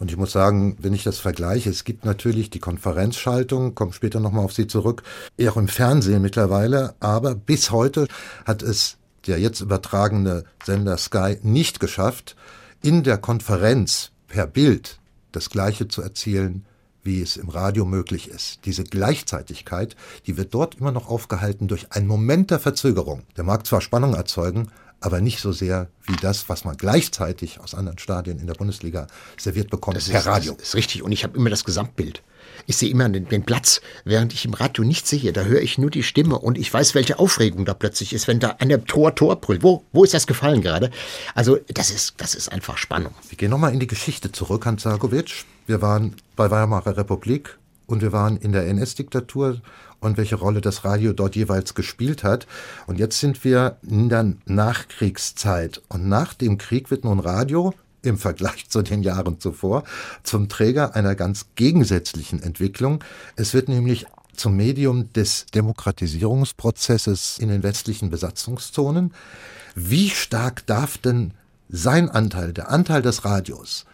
[0.00, 4.18] Und ich muss sagen, wenn ich das vergleiche, es gibt natürlich die Konferenzschaltung, komme später
[4.18, 5.02] nochmal auf sie zurück,
[5.36, 8.08] eher auch im Fernsehen mittlerweile, aber bis heute
[8.46, 12.34] hat es der jetzt übertragene Sender Sky nicht geschafft,
[12.82, 14.98] in der Konferenz per Bild
[15.32, 16.64] das Gleiche zu erzielen,
[17.02, 18.60] wie es im Radio möglich ist.
[18.64, 23.24] Diese Gleichzeitigkeit, die wird dort immer noch aufgehalten durch einen Moment der Verzögerung.
[23.36, 27.74] Der mag zwar Spannung erzeugen, aber nicht so sehr wie das, was man gleichzeitig aus
[27.74, 29.06] anderen Stadien in der Bundesliga
[29.38, 30.54] serviert bekommt das per ist, Radio.
[30.58, 32.22] Das ist richtig und ich habe immer das Gesamtbild.
[32.66, 35.32] Ich sehe immer den, den, Platz, während ich im Radio nicht sehe.
[35.32, 38.38] Da höre ich nur die Stimme und ich weiß, welche Aufregung da plötzlich ist, wenn
[38.38, 39.62] da eine Tor, Tor brüllt.
[39.62, 40.90] Wo, wo ist das gefallen gerade?
[41.34, 43.14] Also, das ist, das ist einfach Spannung.
[43.28, 45.44] Wir gehen nochmal in die Geschichte zurück, Hans Sargovic.
[45.66, 49.60] Wir waren bei Weimarer Republik und wir waren in der NS-Diktatur
[50.00, 52.46] und welche Rolle das Radio dort jeweils gespielt hat.
[52.86, 55.82] Und jetzt sind wir in der Nachkriegszeit.
[55.88, 59.84] Und nach dem Krieg wird nun Radio im Vergleich zu den Jahren zuvor
[60.22, 63.04] zum Träger einer ganz gegensätzlichen Entwicklung.
[63.36, 69.12] Es wird nämlich zum Medium des Demokratisierungsprozesses in den westlichen Besatzungszonen.
[69.74, 71.32] Wie stark darf denn
[71.68, 73.84] sein Anteil, der Anteil des Radios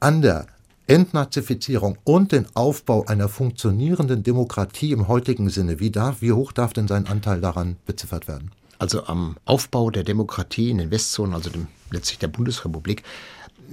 [0.00, 0.46] an der
[0.88, 6.72] Entnazifizierung und den Aufbau einer funktionierenden Demokratie im heutigen Sinne, wie, darf, wie hoch darf
[6.72, 8.52] denn sein Anteil daran beziffert werden?
[8.78, 13.02] Also am Aufbau der Demokratie in den Westzonen, also dem, letztlich der Bundesrepublik,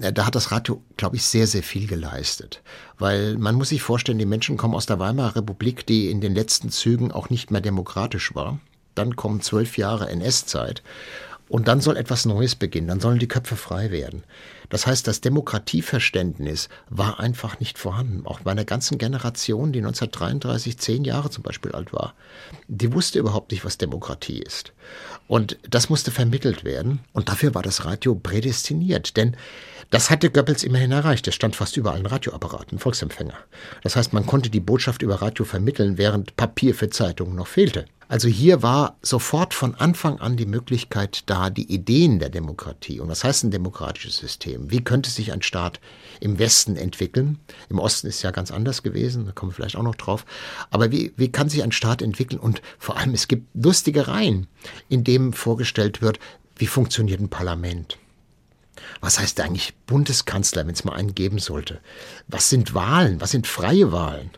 [0.02, 2.62] äh, da hat das Radio, glaube ich, sehr, sehr viel geleistet.
[3.00, 6.36] Weil man muss sich vorstellen, die Menschen kommen aus der Weimarer Republik, die in den
[6.36, 8.60] letzten Zügen auch nicht mehr demokratisch war.
[8.94, 10.84] Dann kommen zwölf Jahre NS-Zeit.
[11.48, 14.24] Und dann soll etwas Neues beginnen, dann sollen die Köpfe frei werden.
[14.70, 18.26] Das heißt, das Demokratieverständnis war einfach nicht vorhanden.
[18.26, 22.14] Auch bei einer ganzen Generation, die 1933 zehn Jahre zum Beispiel alt war,
[22.68, 24.74] die wusste überhaupt nicht, was Demokratie ist.
[25.28, 27.00] Und das musste vermittelt werden.
[27.14, 29.18] Und dafür war das Radio prädestiniert.
[29.18, 29.36] Denn
[29.90, 31.28] das hatte Goebbels immerhin erreicht.
[31.28, 33.36] Es stand fast überall ein Radioapparat, ein Volksempfänger.
[33.84, 37.86] Das heißt, man konnte die Botschaft über Radio vermitteln, während Papier für Zeitungen noch fehlte.
[38.08, 43.00] Also hier war sofort von Anfang an die Möglichkeit da, die Ideen der Demokratie.
[43.00, 44.55] Und was heißt ein demokratisches System?
[44.60, 45.80] Wie könnte sich ein Staat
[46.20, 47.40] im Westen entwickeln?
[47.70, 50.26] Im Osten ist ja ganz anders gewesen, da kommen wir vielleicht auch noch drauf.
[50.70, 52.40] Aber wie, wie kann sich ein Staat entwickeln?
[52.40, 54.48] Und vor allem, es gibt lustige Reihen,
[54.90, 56.20] in dem vorgestellt wird,
[56.58, 57.98] wie funktioniert ein Parlament?
[59.02, 61.80] Was heißt eigentlich Bundeskanzler, wenn es mal einen geben sollte?
[62.28, 63.22] Was sind Wahlen?
[63.22, 64.32] Was sind freie Wahlen?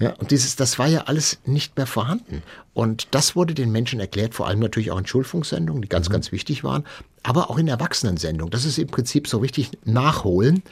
[0.00, 2.42] Ja, und dieses, das war ja alles nicht mehr vorhanden.
[2.72, 6.12] Und das wurde den Menschen erklärt, vor allem natürlich auch in Schulfunksendungen, die ganz, mhm.
[6.12, 6.84] ganz wichtig waren,
[7.22, 8.50] aber auch in Erwachsenensendungen.
[8.50, 10.62] Das ist im Prinzip so richtig nachholen.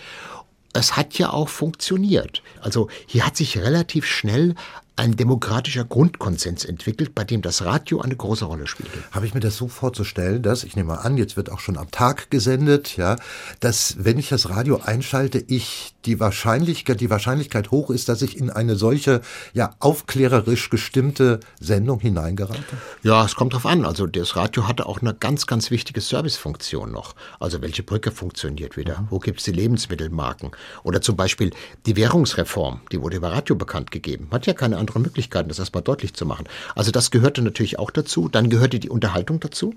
[0.72, 2.42] Es hat ja auch funktioniert.
[2.60, 4.54] Also hier hat sich relativ schnell
[4.96, 8.98] ein demokratischer Grundkonsens entwickelt, bei dem das Radio eine große Rolle spielte.
[9.12, 11.76] Habe ich mir das so vorzustellen, dass, ich nehme mal an, jetzt wird auch schon
[11.76, 13.16] am Tag gesendet, ja,
[13.60, 18.38] dass wenn ich das Radio einschalte, ich die Wahrscheinlichkeit, die Wahrscheinlichkeit hoch ist, dass ich
[18.38, 19.20] in eine solche,
[19.52, 22.62] ja, aufklärerisch gestimmte Sendung hineingerate?
[23.02, 23.84] Ja, es kommt drauf an.
[23.84, 27.14] Also das Radio hatte auch eine ganz, ganz wichtige Servicefunktion noch.
[27.40, 29.00] Also welche Brücke funktioniert wieder?
[29.00, 29.06] Mhm.
[29.10, 30.52] Wo gibt es die Lebensmittelmarken?
[30.84, 31.50] Oder zum Beispiel
[31.84, 34.28] die Währungsreform, die wurde über Radio bekannt gegeben.
[34.30, 36.46] Hat ja keine andere Möglichkeiten, das erstmal deutlich zu machen.
[36.74, 38.28] Also das gehörte natürlich auch dazu.
[38.28, 39.74] Dann gehörte die Unterhaltung dazu.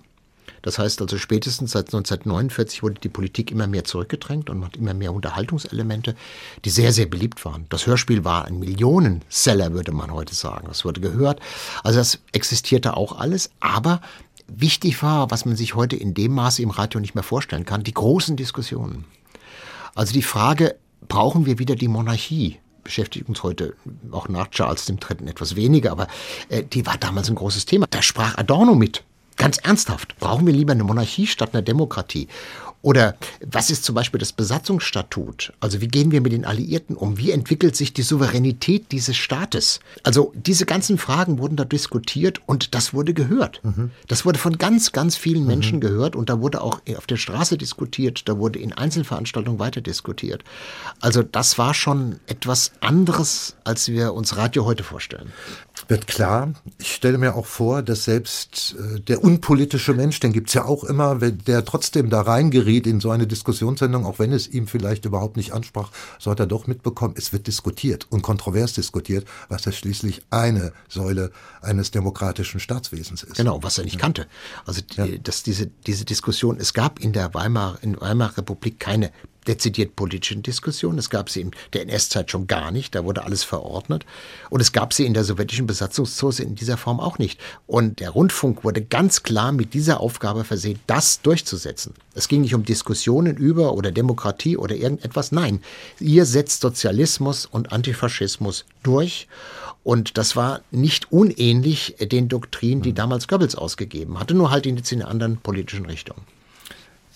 [0.62, 4.93] Das heißt also spätestens seit 1949 wurde die Politik immer mehr zurückgedrängt und hat immer
[4.93, 6.15] mehr Unterhaltungselemente,
[6.65, 7.65] die sehr, sehr beliebt waren.
[7.69, 10.67] Das Hörspiel war ein Millionenseller, würde man heute sagen.
[10.67, 11.39] Das wurde gehört.
[11.84, 14.02] Also das existierte auch alles, aber
[14.48, 17.84] wichtig war, was man sich heute in dem Maße im Radio nicht mehr vorstellen kann,
[17.84, 19.06] die großen Diskussionen.
[19.95, 20.76] Also die Frage,
[21.08, 22.60] brauchen wir wieder die Monarchie?
[22.84, 23.76] Beschäftigt uns heute
[24.12, 25.28] auch nach Charles III.
[25.28, 26.08] etwas weniger, aber
[26.50, 27.88] äh, die war damals ein großes Thema.
[27.89, 29.04] Da sprach Adorno mit.
[29.38, 32.28] Ganz ernsthaft, brauchen wir lieber eine Monarchie statt einer Demokratie?
[32.82, 33.15] Oder
[33.46, 35.52] was ist zum Beispiel das Besatzungsstatut?
[35.60, 37.18] Also wie gehen wir mit den Alliierten um?
[37.18, 39.82] Wie entwickelt sich die Souveränität dieses Staates?
[40.04, 43.60] Also diese ganzen Fragen wurden da diskutiert und das wurde gehört.
[43.63, 43.92] Mhm.
[44.08, 45.82] Das wurde von ganz, ganz vielen Menschen mhm.
[45.82, 50.44] gehört und da wurde auch auf der Straße diskutiert, da wurde in Einzelveranstaltungen weiter diskutiert.
[51.02, 55.34] Also das war schon etwas anderes, als wir uns Radio heute vorstellen
[55.89, 56.54] wird klar.
[56.78, 60.84] Ich stelle mir auch vor, dass selbst äh, der unpolitische Mensch, den gibt's ja auch
[60.84, 65.06] immer, wenn der trotzdem da reingeriet in so eine Diskussionssendung, auch wenn es ihm vielleicht
[65.06, 69.65] überhaupt nicht ansprach, so hat er doch mitbekommen, es wird diskutiert und kontrovers diskutiert, was
[69.65, 73.38] ja schließlich eine Säule eines demokratischen Staatswesens ist.
[73.38, 74.28] Genau, was er nicht kannte.
[74.65, 75.08] Also ja.
[75.23, 79.12] dass diese, diese Diskussion, es gab in der Weimar, in Weimarer Republik keine
[79.50, 81.00] dezidiert politischen Diskussionen.
[81.00, 84.06] Es gab sie in der NS-Zeit schon gar nicht, da wurde alles verordnet.
[84.50, 87.40] Und es gab sie in der sowjetischen Besatzungszone in dieser Form auch nicht.
[87.66, 91.96] Und der Rundfunk wurde ganz klar mit dieser Aufgabe versehen, das durchzusetzen.
[92.14, 95.32] Es ging nicht um Diskussionen über oder Demokratie oder irgendetwas.
[95.32, 95.62] Nein,
[96.00, 99.28] ihr setzt Sozialismus und Antifaschismus durch.
[99.84, 104.78] Und das war nicht unähnlich den Doktrinen, die damals Goebbels ausgegeben hatte, nur halt in
[104.78, 106.18] einer anderen politischen Richtung.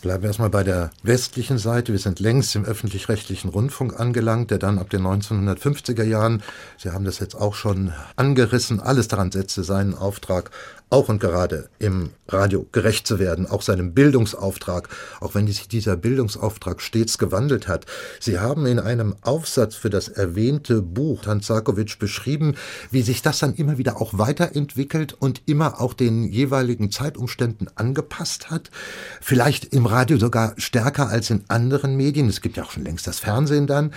[0.04, 1.94] Bleiben wir erstmal bei der westlichen Seite.
[1.94, 6.44] Wir sind längst im öffentlich-rechtlichen Rundfunk angelangt, der dann ab den 1950er Jahren,
[6.78, 10.52] Sie haben das jetzt auch schon angerissen, alles daran setzte, seinen Auftrag
[10.90, 14.90] auch und gerade im Radio gerecht zu werden, auch seinem Bildungsauftrag,
[15.22, 17.86] auch wenn sich dieser Bildungsauftrag stets gewandelt hat.
[18.20, 22.56] Sie haben in einem Aufsatz für das erwähnte Buch Hans Sarkovic beschrieben,
[22.92, 28.52] wie sich das dann immer wieder auch weiterentwickelt und immer auch den jeweiligen Zeitumständen angepasst
[28.52, 28.70] hat.
[29.20, 32.30] Vielleicht im Radio sogar stärker als in anderen Medien.
[32.30, 33.94] Es gibt ja auch schon längst das Fernsehen dann.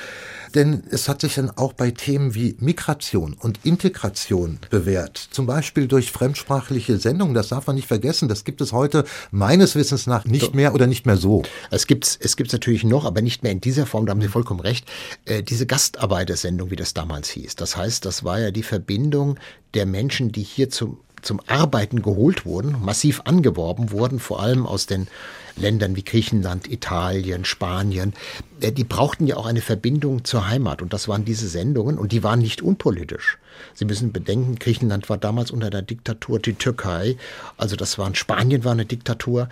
[0.54, 5.18] Denn es hat sich dann auch bei Themen wie Migration und Integration bewährt.
[5.30, 7.34] Zum Beispiel durch fremdsprachliche Sendungen.
[7.34, 8.28] Das darf man nicht vergessen.
[8.28, 11.42] Das gibt es heute meines Wissens nach nicht mehr oder nicht mehr so.
[11.70, 14.06] Es gibt es gibt's natürlich noch, aber nicht mehr in dieser Form.
[14.06, 14.86] Da haben Sie vollkommen recht.
[15.24, 17.56] Äh, diese Gastarbeitersendung, wie das damals hieß.
[17.56, 19.38] Das heißt, das war ja die Verbindung
[19.74, 24.86] der Menschen, die hier zum zum Arbeiten geholt wurden, massiv angeworben wurden, vor allem aus
[24.86, 25.08] den
[25.56, 28.12] Ländern wie Griechenland, Italien, Spanien,
[28.60, 30.82] äh, die brauchten ja auch eine Verbindung zur Heimat.
[30.82, 33.38] Und das waren diese Sendungen und die waren nicht unpolitisch.
[33.74, 37.16] Sie müssen bedenken, Griechenland war damals unter der Diktatur, die Türkei,
[37.56, 39.48] also das war, Spanien war eine Diktatur,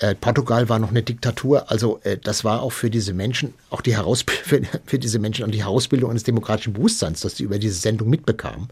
[0.00, 1.70] äh, Portugal war noch eine Diktatur.
[1.70, 3.92] Also äh, das war auch für diese Menschen, auch die
[4.26, 8.08] für, für, diese Menschen und die Herausbildung eines demokratischen Bewusstseins, dass sie über diese Sendung
[8.08, 8.68] mitbekamen.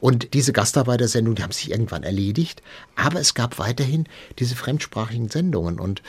[0.00, 2.62] Und diese Gastarbeitersendungen, die haben sich irgendwann erledigt.
[2.96, 4.06] Aber es gab weiterhin
[4.38, 5.78] diese fremdsprachigen Sendungen.
[5.78, 6.02] Und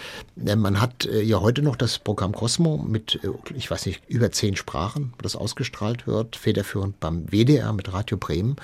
[0.46, 4.02] äh, man hat äh, ja heute noch das Programm Cosmo mit, äh, ich weiß nicht,
[4.08, 8.56] über zehn Sprachen, das ausgestrahlt wird, federführend beim WDR mit Radio Bremen.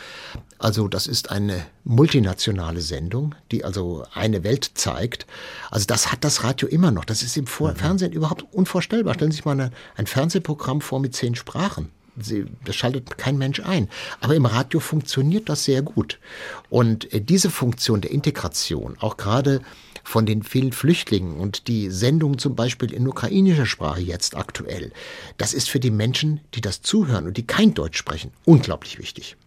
[0.60, 5.26] Also das ist eine multinationale Sendung, die also eine Welt zeigt.
[5.72, 7.06] Also das hat das Radio immer noch.
[7.06, 7.78] Das ist im Vor mhm.
[7.78, 9.16] Fernsehen überhaupt unvorstellbar.
[9.16, 11.90] Stellen Sie sich mal eine, ein Fernsehprogramm vor mit zehn Sprachen.
[12.18, 13.90] Sie, das schaltet kein Mensch ein.
[14.20, 16.20] Aber im Radio funktioniert das sehr gut.
[16.70, 19.62] Und äh, diese Funktion der Integration, auch gerade
[20.04, 24.92] von den vielen Flüchtlingen und die Sendung zum Beispiel in ukrainischer Sprache jetzt aktuell,
[25.38, 29.38] das ist für die Menschen, die das zuhören und die kein Deutsch sprechen, unglaublich wichtig.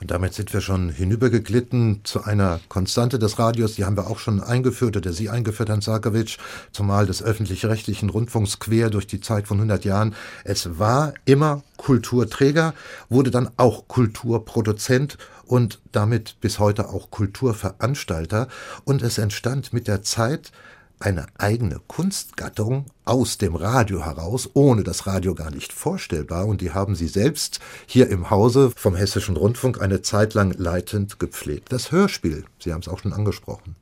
[0.00, 4.20] Und damit sind wir schon hinübergeglitten zu einer Konstante des Radios, die haben wir auch
[4.20, 6.38] schon eingeführt oder Sie eingeführt, Herrn Sarkovic,
[6.70, 10.14] zumal des öffentlich-rechtlichen Rundfunks quer durch die Zeit von 100 Jahren.
[10.44, 12.74] Es war immer Kulturträger,
[13.08, 18.48] wurde dann auch Kulturproduzent und damit bis heute auch Kulturveranstalter.
[18.84, 20.52] Und es entstand mit der Zeit
[21.00, 26.46] eine eigene Kunstgattung aus dem Radio heraus, ohne das Radio gar nicht vorstellbar.
[26.46, 31.18] Und die haben sie selbst hier im Hause vom Hessischen Rundfunk eine Zeit lang leitend
[31.18, 31.72] gepflegt.
[31.72, 33.76] Das Hörspiel, Sie haben es auch schon angesprochen.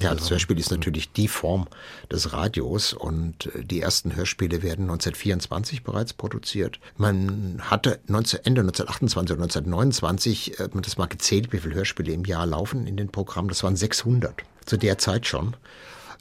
[0.00, 1.68] Ja, das Hörspiel ist natürlich die Form
[2.10, 6.80] des Radios und äh, die ersten Hörspiele werden 1924 bereits produziert.
[6.96, 12.12] Man hatte 19, Ende 1928 oder 1929, äh, man das mal gezählt, wie viele Hörspiele
[12.12, 13.48] im Jahr laufen in den Programmen.
[13.48, 15.54] Das waren 600 zu der Zeit schon.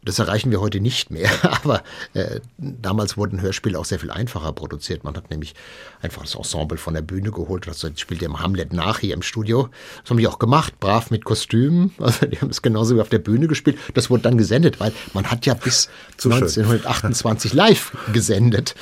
[0.03, 1.29] Das erreichen wir heute nicht mehr,
[1.63, 1.83] aber
[2.13, 5.03] äh, damals wurden Hörspiele auch sehr viel einfacher produziert.
[5.03, 5.55] Man hat nämlich
[6.01, 7.67] einfach das Ensemble von der Bühne geholt.
[7.67, 9.69] Das spielt ja im Hamlet nach hier im Studio.
[10.01, 11.93] Das haben die auch gemacht, brav mit Kostümen.
[12.09, 13.77] Also die haben es genauso wie auf der Bühne gespielt.
[13.93, 18.73] Das wurde dann gesendet, weil man hat ja bis Zu 1928 live gesendet.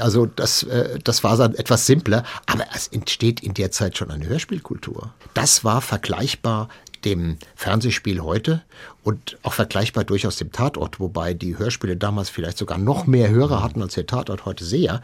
[0.00, 4.10] Also das, äh, das war dann etwas simpler, aber es entsteht in der Zeit schon
[4.10, 5.14] eine Hörspielkultur.
[5.32, 6.68] Das war vergleichbar
[7.04, 8.62] dem Fernsehspiel heute
[9.02, 13.62] und auch vergleichbar durchaus dem Tatort, wobei die Hörspiele damals vielleicht sogar noch mehr Hörer
[13.62, 15.02] hatten als der Tatort heute sehr,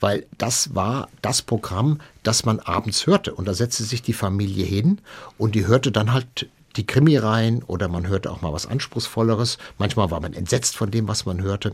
[0.00, 3.34] weil das war das Programm, das man abends hörte.
[3.34, 5.00] Und da setzte sich die Familie hin
[5.38, 9.58] und die hörte dann halt die Krimireihen oder man hörte auch mal was Anspruchsvolleres.
[9.78, 11.72] Manchmal war man entsetzt von dem, was man hörte.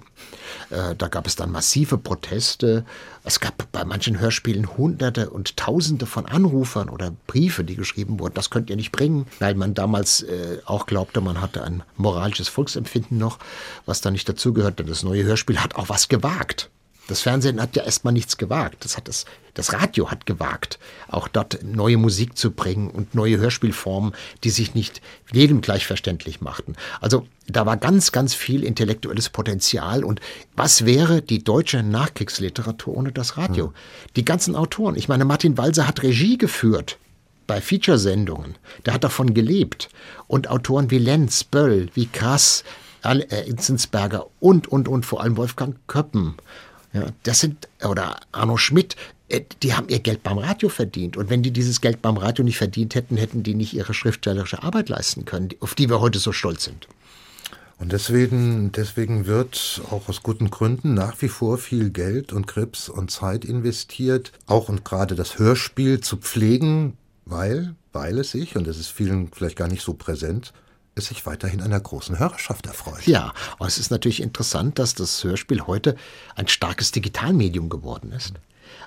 [0.71, 2.85] Äh, da gab es dann massive Proteste.
[3.25, 8.35] Es gab bei manchen Hörspielen Hunderte und Tausende von Anrufern oder Briefe, die geschrieben wurden.
[8.35, 12.49] Das könnt ihr nicht bringen, weil man damals äh, auch glaubte, man hatte ein moralisches
[12.49, 13.39] Volksempfinden noch,
[13.87, 14.79] was da nicht dazugehört.
[14.79, 16.71] Denn das neue Hörspiel hat auch was gewagt.
[17.09, 18.85] Das Fernsehen hat ja erstmal nichts gewagt.
[18.85, 23.39] Das, hat das, das Radio hat gewagt, auch dort neue Musik zu bringen und neue
[23.39, 24.13] Hörspielformen,
[24.45, 25.01] die sich nicht
[25.33, 26.77] jedem gleichverständlich machten.
[27.01, 30.05] Also da war ganz, ganz viel intellektuelles Potenzial.
[30.05, 30.21] Und
[30.55, 33.69] was wäre die deutsche Nachkriegsliteratur ohne das Radio?
[33.69, 33.73] Hm.
[34.17, 34.95] Die ganzen Autoren.
[34.95, 36.99] Ich meine, Martin Walser hat Regie geführt
[37.47, 38.57] bei Feature-Sendungen.
[38.85, 39.89] Der hat davon gelebt.
[40.27, 42.65] Und Autoren wie Lenz, Böll, wie Krass,
[43.03, 46.35] äh, Inzensberger und, und, und vor allem Wolfgang Köppen
[47.01, 48.97] ja, das sind, oder Arno Schmidt,
[49.29, 51.17] äh, die haben ihr Geld beim Radio verdient.
[51.17, 54.63] Und wenn die dieses Geld beim Radio nicht verdient hätten, hätten die nicht ihre schriftstellerische
[54.63, 56.89] Arbeit leisten können, auf die wir heute so stolz sind.
[57.79, 62.89] Und deswegen, deswegen wird auch aus guten Gründen nach wie vor viel Geld und Grips
[62.89, 68.67] und Zeit investiert, auch und gerade das Hörspiel zu pflegen, weil, weil es sich, und
[68.67, 70.53] das ist vielen vielleicht gar nicht so präsent,
[71.01, 73.07] sich weiterhin einer großen Hörerschaft erfreut.
[73.07, 75.97] Ja, aber es ist natürlich interessant, dass das Hörspiel heute
[76.37, 78.35] ein starkes Digitalmedium geworden ist.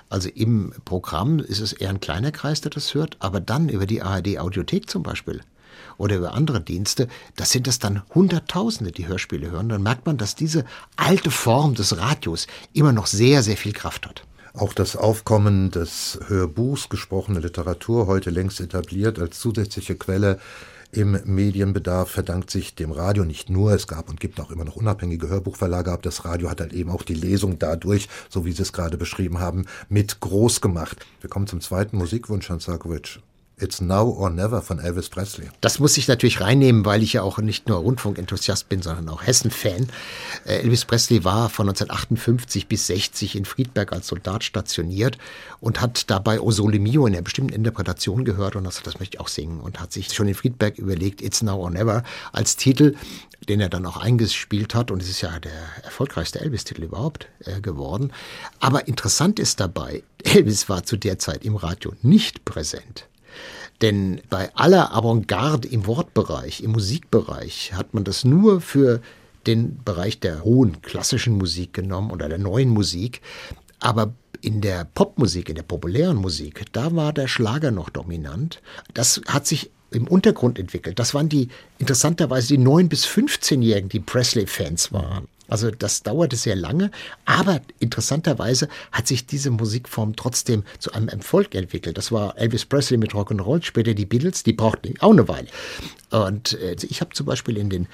[0.08, 3.86] Also im Programm ist es eher ein kleiner Kreis, der das hört, aber dann über
[3.86, 5.40] die ARD Audiothek zum Beispiel
[5.98, 9.68] oder über andere Dienste, da sind es dann Hunderttausende, die Hörspiele hören.
[9.68, 10.64] Dann merkt man, dass diese
[10.96, 14.24] alte Form des Radios immer noch sehr, sehr viel Kraft hat.
[14.54, 20.38] Auch das Aufkommen des Hörbuchs, gesprochene Literatur, heute längst etabliert als zusätzliche Quelle
[20.92, 23.72] im Medienbedarf verdankt sich dem Radio nicht nur.
[23.72, 26.90] Es gab und gibt auch immer noch unabhängige Hörbuchverlage, aber das Radio hat halt eben
[26.90, 31.06] auch die Lesung dadurch, so wie Sie es gerade beschrieben haben, mit groß gemacht.
[31.22, 33.20] Wir kommen zum zweiten Musikwunsch, Herrn Sarkovic.
[33.62, 35.48] It's Now or Never von Elvis Presley.
[35.60, 39.26] Das muss ich natürlich reinnehmen, weil ich ja auch nicht nur Rundfunkenthusiast bin, sondern auch
[39.26, 39.88] Hessen-Fan.
[40.44, 45.18] Äh, Elvis Presley war von 1958 bis 60 in Friedberg als Soldat stationiert
[45.60, 49.16] und hat dabei O Sole Mio in einer bestimmten Interpretation gehört und das, das möchte
[49.16, 52.56] ich auch singen und hat sich schon in Friedberg überlegt, It's Now or Never als
[52.56, 52.96] Titel
[53.48, 54.90] den er dann auch eingespielt hat.
[54.90, 58.12] Und es ist ja der erfolgreichste Elvis-Titel überhaupt äh, geworden.
[58.60, 63.08] Aber interessant ist dabei, Elvis war zu der Zeit im Radio nicht präsent.
[63.82, 69.00] Denn bei aller Avantgarde im Wortbereich, im Musikbereich, hat man das nur für
[69.46, 73.20] den Bereich der hohen klassischen Musik genommen oder der neuen Musik.
[73.80, 78.62] Aber in der Popmusik, in der populären Musik, da war der Schlager noch dominant.
[78.94, 80.98] Das hat sich im Untergrund entwickelt.
[80.98, 85.28] Das waren die interessanterweise die 9- bis 15-Jährigen, die Presley-Fans waren.
[85.52, 86.90] Also das dauerte sehr lange,
[87.26, 91.98] aber interessanterweise hat sich diese Musikform trotzdem zu einem Erfolg entwickelt.
[91.98, 95.48] Das war Elvis Presley mit Rock'n'Roll, später die Beatles, die brauchten auch eine Weile.
[96.08, 97.86] Und äh, ich habe zum Beispiel in den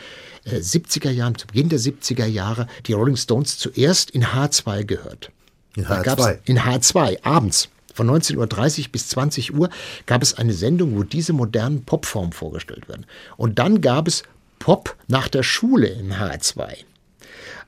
[0.46, 5.32] 70er äh, Jahren, zu Beginn der 70er Jahre, die Rolling Stones zuerst in H2 gehört.
[5.74, 6.38] In H2?
[6.44, 7.70] in H2, abends.
[7.92, 8.36] Von 19.30
[8.84, 9.68] Uhr bis 20 Uhr
[10.06, 13.04] gab es eine Sendung, wo diese modernen Popformen vorgestellt werden.
[13.36, 14.22] Und dann gab es
[14.60, 16.84] Pop nach der Schule in H2.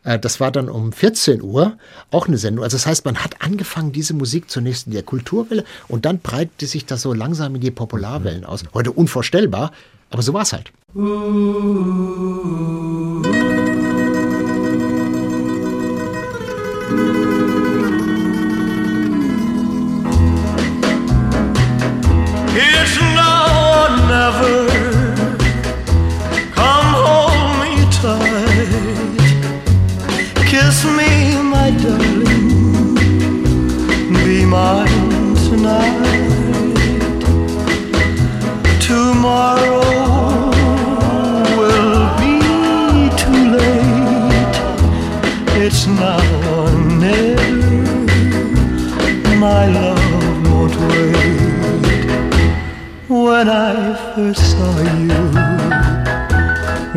[0.05, 1.77] Äh, das war dann um 14 Uhr
[2.11, 2.65] auch eine Sendung.
[2.65, 6.67] Also das heißt, man hat angefangen, diese Musik zunächst in der Kulturwelle und dann breitete
[6.67, 8.65] sich das so langsam in die Popularwellen aus.
[8.75, 9.73] Heute unvorstellbar,
[10.11, 10.73] aber so war es halt.
[22.53, 24.70] It's now or never.
[31.83, 32.95] Darling,
[34.25, 36.01] be mine tonight.
[38.81, 39.81] Tomorrow
[41.59, 42.37] will be
[43.23, 44.57] too late.
[45.63, 46.23] It's now
[46.55, 46.71] or
[47.03, 47.51] never.
[49.39, 50.05] My love
[50.51, 51.41] won't wait.
[53.09, 54.75] When I first saw
[55.07, 55.25] you,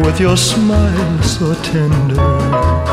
[0.04, 2.93] with your smile so tender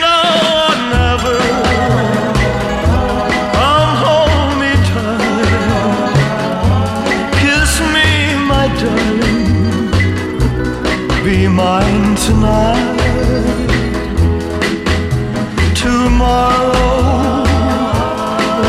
[15.75, 17.43] Tomorrow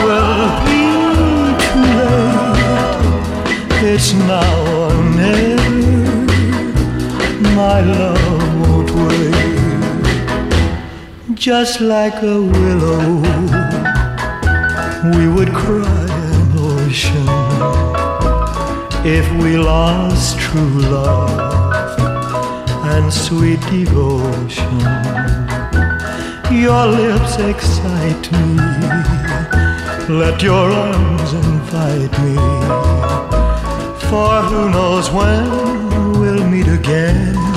[0.05, 0.85] will be
[1.65, 3.15] too late.
[3.93, 6.27] It's now or never.
[7.57, 9.53] My love won't wait.
[11.35, 13.23] Just like a willow,
[15.17, 16.07] we would cry
[16.37, 17.29] an ocean
[19.05, 21.42] if we lost true love
[22.95, 24.79] and sweet devotion.
[26.65, 28.57] Your lips excite me.
[30.09, 32.37] Let your arms invite me.
[34.09, 37.52] For who knows when we'll meet again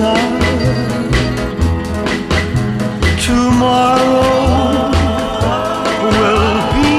[0.00, 0.16] Tomorrow
[6.16, 6.92] will be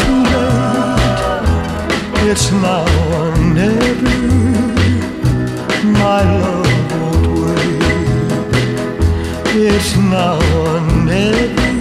[0.00, 1.44] too late.
[2.30, 4.16] It's now or never.
[6.00, 7.82] My love won't wait.
[9.68, 11.72] It's now or never.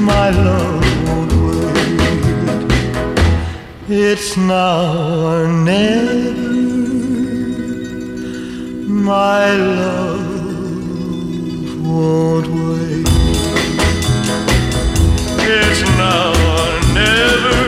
[0.00, 2.00] My love won't wait.
[3.90, 4.80] It's now
[5.26, 6.47] or never.
[9.08, 10.26] My love
[11.82, 13.06] won't wait.
[15.48, 17.67] It's now or never.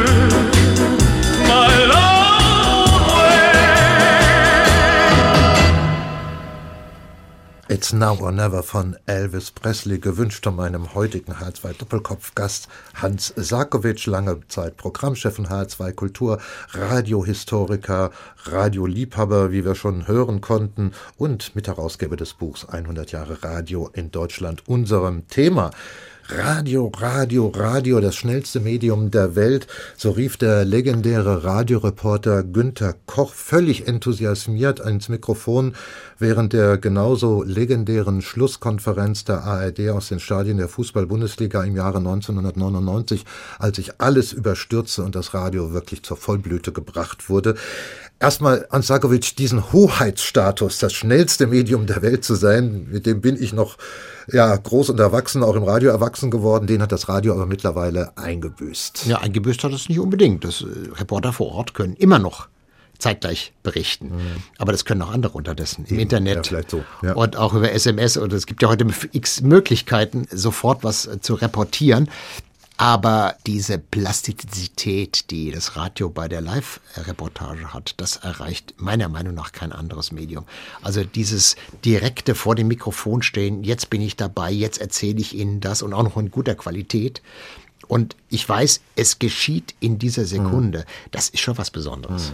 [7.80, 14.04] It's Now or Never von Elvis Presley, gewünscht von meinem heutigen H2 Doppelkopfgast Hans Sarkovic,
[14.04, 18.10] lange Zeit Programmchef von H2 Kultur, Radiohistoriker,
[18.44, 24.68] Radioliebhaber, wie wir schon hören konnten, und Mitherausgeber des Buchs 100 Jahre Radio in Deutschland,
[24.68, 25.70] unserem Thema.
[26.36, 29.66] Radio, Radio, Radio, das schnellste Medium der Welt,
[29.96, 35.74] so rief der legendäre Radioreporter Günther Koch völlig enthusiasmiert ins Mikrofon
[36.20, 43.24] während der genauso legendären Schlusskonferenz der ARD aus den Stadien der Fußball-Bundesliga im Jahre 1999,
[43.58, 47.56] als sich alles überstürzte und das Radio wirklich zur Vollblüte gebracht wurde.
[48.20, 53.54] Erstmal, Ansakovic, diesen Hoheitsstatus, das schnellste Medium der Welt zu sein, mit dem bin ich
[53.54, 53.78] noch
[54.32, 56.66] ja, groß und erwachsen, auch im Radio erwachsen geworden.
[56.66, 59.06] Den hat das Radio aber mittlerweile eingebüßt.
[59.06, 60.44] Ja, eingebüßt hat es nicht unbedingt.
[60.44, 60.66] Das, äh,
[60.98, 62.48] Reporter vor Ort können immer noch
[63.00, 64.12] zeitgleich berichten.
[64.58, 67.14] Aber das können auch andere unterdessen im Eben, Internet ja, vielleicht so, ja.
[67.14, 68.16] und auch über SMS.
[68.16, 72.08] Und es gibt ja heute x Möglichkeiten, sofort was äh, zu reportieren.
[72.80, 79.52] Aber diese Plastizität, die das Radio bei der Live-Reportage hat, das erreicht meiner Meinung nach
[79.52, 80.46] kein anderes Medium.
[80.80, 85.60] Also dieses direkte vor dem Mikrofon stehen, jetzt bin ich dabei, jetzt erzähle ich Ihnen
[85.60, 87.20] das und auch noch in guter Qualität.
[87.86, 90.86] Und ich weiß, es geschieht in dieser Sekunde.
[91.10, 92.32] Das ist schon was Besonderes.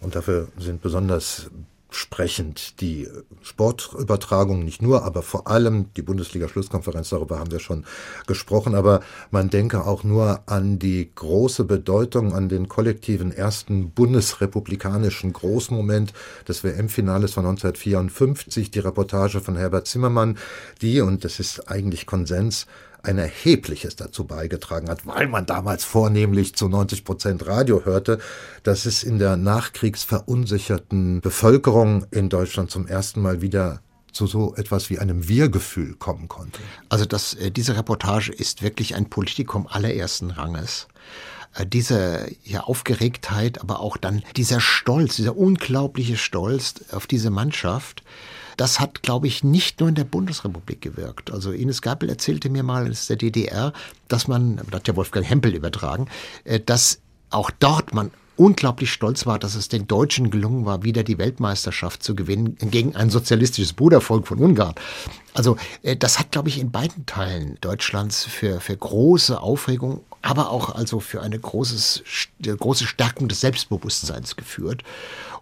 [0.00, 1.50] Und dafür sind besonders
[1.90, 3.08] sprechend die
[3.42, 7.84] Sportübertragung, nicht nur, aber vor allem die Bundesliga-Schlusskonferenz, darüber haben wir schon
[8.26, 15.32] gesprochen, aber man denke auch nur an die große Bedeutung, an den kollektiven ersten bundesrepublikanischen
[15.32, 16.12] Großmoment
[16.46, 20.36] des WM-Finales von 1954, die Reportage von Herbert Zimmermann,
[20.82, 22.66] die, und das ist eigentlich Konsens,
[23.02, 28.18] ein erhebliches dazu beigetragen hat, weil man damals vornehmlich zu 90 Prozent Radio hörte,
[28.62, 33.80] dass es in der nachkriegsverunsicherten Bevölkerung in Deutschland zum ersten Mal wieder
[34.12, 36.60] zu so etwas wie einem Wir-Gefühl kommen konnte.
[36.88, 40.88] Also das, äh, diese Reportage ist wirklich ein Politikum allerersten Ranges.
[41.54, 48.02] Äh, Diese ja, Aufgeregtheit, aber auch dann dieser Stolz, dieser unglaubliche Stolz auf diese Mannschaft,
[48.58, 51.30] das hat, glaube ich, nicht nur in der Bundesrepublik gewirkt.
[51.30, 53.72] Also Ines Gabel erzählte mir mal aus der DDR,
[54.08, 56.08] dass man, das hat ja Wolfgang Hempel übertragen,
[56.44, 57.00] äh, dass
[57.30, 62.02] auch dort man unglaublich stolz war, dass es den Deutschen gelungen war, wieder die Weltmeisterschaft
[62.02, 64.74] zu gewinnen gegen ein sozialistisches Brudervolk von Ungarn.
[65.34, 70.50] Also äh, das hat, glaube ich, in beiden Teilen Deutschlands für, für große Aufregung, aber
[70.50, 72.02] auch also für eine großes,
[72.42, 74.82] große Stärkung des Selbstbewusstseins geführt.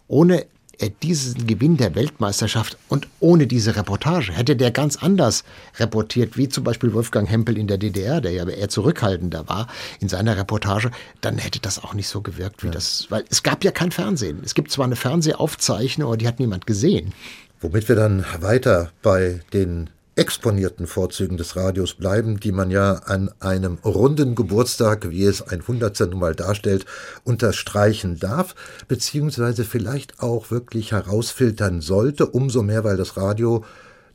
[0.07, 0.47] Ohne
[0.79, 5.45] äh, diesen Gewinn der Weltmeisterschaft und ohne diese Reportage hätte der ganz anders
[5.79, 9.69] reportiert, wie zum Beispiel Wolfgang Hempel in der DDR, der ja eher zurückhaltender war
[10.01, 12.73] in seiner Reportage, dann hätte das auch nicht so gewirkt wie ja.
[12.73, 14.41] das, weil es gab ja kein Fernsehen.
[14.45, 17.13] Es gibt zwar eine Fernsehaufzeichnung, aber die hat niemand gesehen.
[17.61, 23.31] Womit wir dann weiter bei den exponierten Vorzügen des Radios bleiben, die man ja an
[23.39, 26.87] einem runden Geburtstag, wie es ein Hundertster nun mal darstellt,
[27.23, 28.55] unterstreichen darf,
[28.89, 33.63] beziehungsweise vielleicht auch wirklich herausfiltern sollte, umso mehr, weil das Radio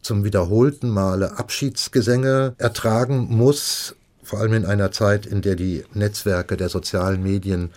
[0.01, 6.57] zum wiederholten Male Abschiedsgesänge ertragen muss, vor allem in einer Zeit, in der die Netzwerke
[6.57, 7.69] der sozialen Medien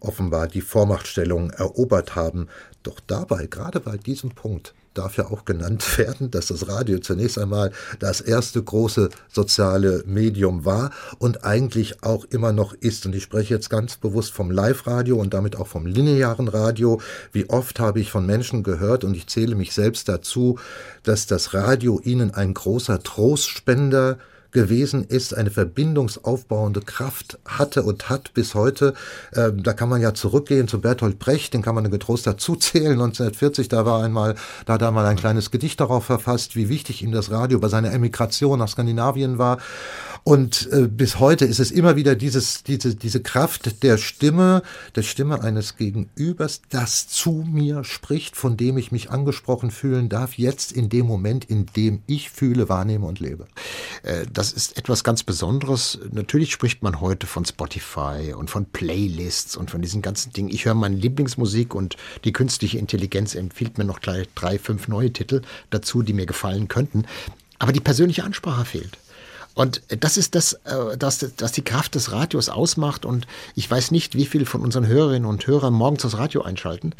[0.00, 2.48] offenbar die Vormachtstellung erobert haben.
[2.82, 7.38] Doch dabei, gerade bei diesem Punkt, darf ja auch genannt werden, dass das Radio zunächst
[7.38, 13.06] einmal das erste große soziale Medium war und eigentlich auch immer noch ist.
[13.06, 17.00] Und ich spreche jetzt ganz bewusst vom Live-Radio und damit auch vom linearen Radio.
[17.32, 20.58] Wie oft habe ich von Menschen gehört, und ich zähle mich selbst dazu,
[21.02, 24.18] dass das Radio ihnen ein großer Trostspender
[24.52, 28.94] gewesen ist, eine verbindungsaufbauende Kraft hatte und hat bis heute.
[29.34, 32.92] Ähm, da kann man ja zurückgehen zu Bertolt Brecht, den kann man getrost dazu zählen.
[33.00, 34.34] 1940, da war einmal,
[34.66, 37.68] da hat er mal ein kleines Gedicht darauf verfasst, wie wichtig ihm das Radio bei
[37.68, 39.58] seiner Emigration nach Skandinavien war.
[40.22, 44.62] Und äh, bis heute ist es immer wieder dieses, diese, diese Kraft der Stimme,
[44.94, 50.34] der Stimme eines Gegenübers, das zu mir spricht, von dem ich mich angesprochen fühlen darf,
[50.34, 53.46] jetzt in dem Moment, in dem ich fühle, wahrnehme und lebe.
[54.02, 55.98] Äh, das ist etwas ganz Besonderes.
[56.10, 60.48] Natürlich spricht man heute von Spotify und von Playlists und von diesen ganzen Dingen.
[60.48, 65.12] Ich höre meine Lieblingsmusik und die künstliche Intelligenz empfiehlt mir noch gleich drei, fünf neue
[65.12, 67.04] Titel dazu, die mir gefallen könnten.
[67.58, 68.98] Aber die persönliche Ansprache fehlt.
[69.54, 73.04] Und das ist das, äh, das, das die Kraft des Radios ausmacht.
[73.04, 76.94] Und ich weiß nicht, wie viele von unseren Hörerinnen und Hörern morgens das Radio einschalten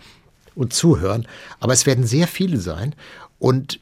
[0.55, 1.26] und zuhören,
[1.61, 2.94] aber es werden sehr viele sein.
[3.41, 3.80] Und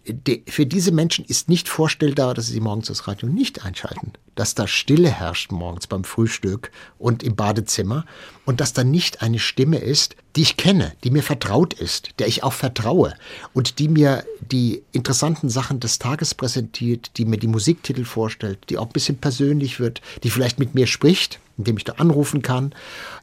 [0.49, 4.13] für diese Menschen ist nicht vorstellbar, dass sie morgens das Radio nicht einschalten.
[4.37, 8.07] Dass da Stille herrscht morgens beim Frühstück und im Badezimmer
[8.47, 12.29] und dass da nicht eine Stimme ist, die ich kenne, die mir vertraut ist, der
[12.29, 13.15] ich auch vertraue
[13.53, 18.79] und die mir die interessanten Sachen des Tages präsentiert, die mir die Musiktitel vorstellt, die
[18.79, 22.73] auch ein bisschen persönlich wird, die vielleicht mit mir spricht, indem ich da anrufen kann.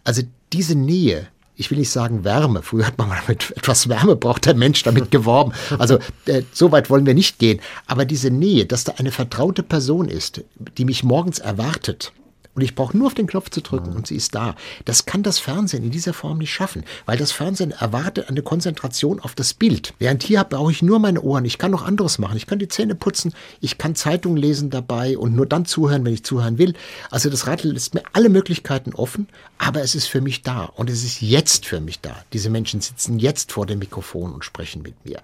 [0.03, 0.21] Also
[0.51, 2.61] diese Nähe, ich will nicht sagen Wärme.
[2.61, 5.53] Früher hat man mal mit etwas Wärme braucht der Mensch damit geworben.
[5.77, 7.59] Also äh, so weit wollen wir nicht gehen.
[7.87, 10.41] Aber diese Nähe, dass da eine vertraute Person ist,
[10.77, 12.11] die mich morgens erwartet
[12.55, 14.55] und ich brauche nur auf den Knopf zu drücken und sie ist da.
[14.85, 19.19] Das kann das Fernsehen in dieser Form nicht schaffen, weil das Fernsehen erwartet eine Konzentration
[19.19, 19.93] auf das Bild.
[19.99, 21.45] Während hier brauche ich nur meine Ohren.
[21.45, 22.37] Ich kann noch anderes machen.
[22.37, 23.33] Ich kann die Zähne putzen.
[23.59, 26.73] Ich kann Zeitungen lesen dabei und nur dann zuhören, wenn ich zuhören will.
[27.11, 29.27] Also das Radio lässt mir alle Möglichkeiten offen,
[29.57, 32.15] aber es ist für mich da und es ist jetzt für mich da.
[32.31, 35.21] Diese Menschen sitzen jetzt vor dem Mikrofon und sprechen mit mir.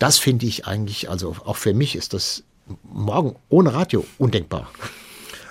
[0.00, 2.42] Das finde ich eigentlich, also auch für mich ist das
[2.82, 4.68] morgen ohne Radio undenkbar.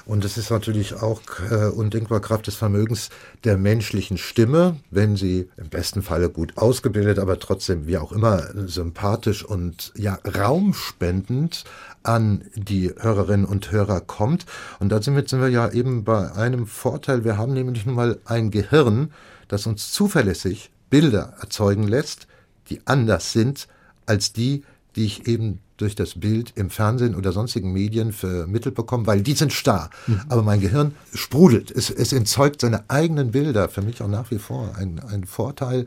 [0.06, 3.10] Und es ist natürlich auch äh, undenkbar Kraft des Vermögens
[3.46, 8.44] der menschlichen Stimme, wenn sie im besten Falle gut ausgebildet, aber trotzdem wie auch immer
[8.68, 11.64] sympathisch und ja raumspendend
[12.04, 14.46] an die Hörerinnen und Hörer kommt.
[14.80, 17.24] Und damit sind wir ja eben bei einem Vorteil.
[17.24, 19.14] Wir haben nämlich nun mal ein Gehirn,
[19.48, 22.28] das uns zuverlässig Bilder erzeugen lässt,
[22.70, 23.68] die anders sind
[24.06, 24.64] als die,
[24.96, 29.34] die ich eben durch das Bild im Fernsehen oder sonstigen Medien vermittelt bekomme, weil die
[29.34, 29.90] sind starr.
[30.08, 30.22] Mhm.
[30.30, 31.72] Aber mein Gehirn sprudelt.
[31.72, 33.70] Es, es entzeugt seine eigenen Bilder.
[33.70, 35.86] Für mich auch nach wie vor ein, ein Vorteil,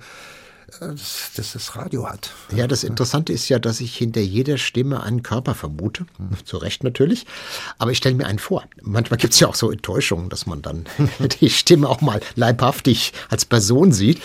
[0.81, 2.31] dass das Radio hat.
[2.55, 6.07] Ja, das Interessante ist ja, dass ich hinter jeder Stimme einen Körper vermute.
[6.17, 6.45] Hm.
[6.45, 7.27] Zu Recht natürlich.
[7.79, 8.64] Aber ich stelle mir einen vor.
[8.83, 10.87] Manchmal gibt es ja auch so Enttäuschungen, dass man dann
[11.41, 14.21] die Stimme auch mal leibhaftig als Person sieht.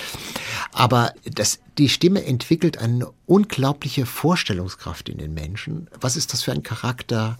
[0.71, 5.89] Aber das, die Stimme entwickelt eine unglaubliche Vorstellungskraft in den Menschen.
[5.99, 7.37] Was ist das für ein Charakter?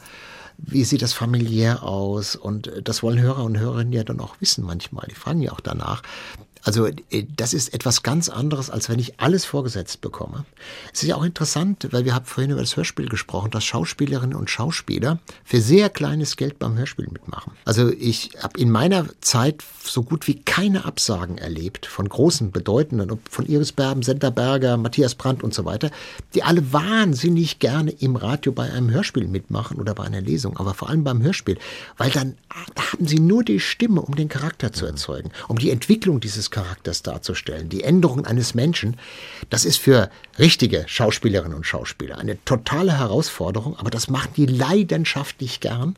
[0.63, 2.35] wie sieht das familiär aus?
[2.35, 5.07] Und das wollen Hörer und Hörerinnen ja dann auch wissen manchmal.
[5.09, 6.03] Die fragen ja auch danach.
[6.63, 10.45] Also äh, das ist etwas ganz anderes, als wenn ich alles vorgesetzt bekomme.
[10.93, 14.35] Es ist ja auch interessant, weil wir haben vorhin über das Hörspiel gesprochen, dass Schauspielerinnen
[14.35, 17.53] und Schauspieler für sehr kleines Geld beim Hörspiel mitmachen.
[17.65, 23.19] Also ich habe in meiner Zeit so gut wie keine Absagen erlebt von großen, bedeutenden,
[23.29, 25.89] von Iris Berben, Senta Berger, Matthias Brandt und so weiter,
[26.35, 30.73] die alle wahnsinnig gerne im Radio bei einem Hörspiel mitmachen oder bei einer Lesung, aber
[30.73, 31.57] vor allem beim Hörspiel,
[31.97, 32.35] weil dann
[32.75, 36.50] da haben sie nur die Stimme, um den Charakter zu erzeugen, um die Entwicklung dieses
[36.51, 38.97] Charakters darzustellen, die Änderung eines Menschen,
[39.49, 45.59] das ist für richtige Schauspielerinnen und Schauspieler eine totale Herausforderung, aber das machen die leidenschaftlich
[45.59, 45.95] gern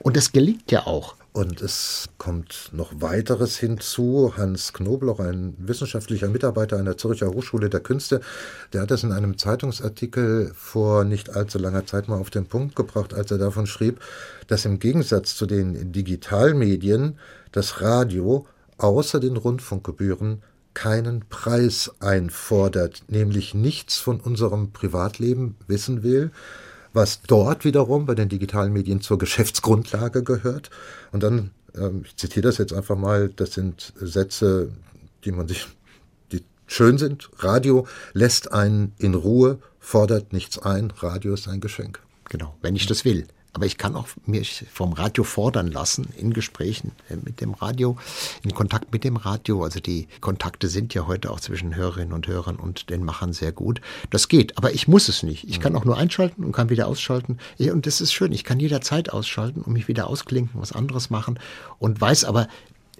[0.00, 1.16] und das gelingt ja auch.
[1.36, 4.34] Und es kommt noch weiteres hinzu.
[4.36, 8.20] Hans Knobloch, ein wissenschaftlicher Mitarbeiter an der Zürcher Hochschule der Künste,
[8.72, 12.76] der hat das in einem Zeitungsartikel vor nicht allzu langer Zeit mal auf den Punkt
[12.76, 13.98] gebracht, als er davon schrieb,
[14.46, 17.18] dass im Gegensatz zu den Digitalmedien
[17.50, 18.46] das Radio
[18.78, 20.42] außer den Rundfunkgebühren
[20.74, 26.32] keinen Preis einfordert, nämlich nichts von unserem Privatleben wissen will,
[26.92, 30.70] was dort wiederum bei den digitalen Medien zur Geschäftsgrundlage gehört.
[31.12, 34.72] Und dann, ähm, ich zitiere das jetzt einfach mal, das sind Sätze,
[35.24, 35.66] die man sich,
[36.32, 37.30] die schön sind.
[37.38, 40.92] Radio lässt einen in Ruhe, fordert nichts ein.
[40.98, 42.00] Radio ist ein Geschenk.
[42.28, 43.26] Genau, wenn ich das will.
[43.54, 47.96] Aber ich kann auch mich vom Radio fordern lassen in Gesprächen äh, mit dem Radio,
[48.42, 49.62] in Kontakt mit dem Radio.
[49.62, 53.52] Also die Kontakte sind ja heute auch zwischen Hörerinnen und Hörern und den Machern sehr
[53.52, 53.80] gut.
[54.10, 55.44] Das geht, aber ich muss es nicht.
[55.44, 57.38] Ich kann auch nur einschalten und kann wieder ausschalten.
[57.58, 58.32] Und das ist schön.
[58.32, 61.38] Ich kann jederzeit ausschalten und mich wieder ausklinken, was anderes machen
[61.78, 62.48] und weiß aber,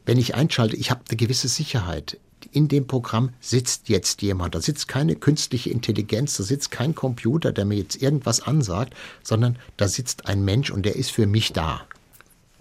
[0.06, 2.18] wenn ich einschalte, ich habe eine gewisse Sicherheit
[2.52, 4.54] in dem Programm sitzt jetzt jemand.
[4.54, 9.56] Da sitzt keine künstliche Intelligenz, da sitzt kein Computer, der mir jetzt irgendwas ansagt, sondern
[9.76, 11.82] da sitzt ein Mensch und der ist für mich da.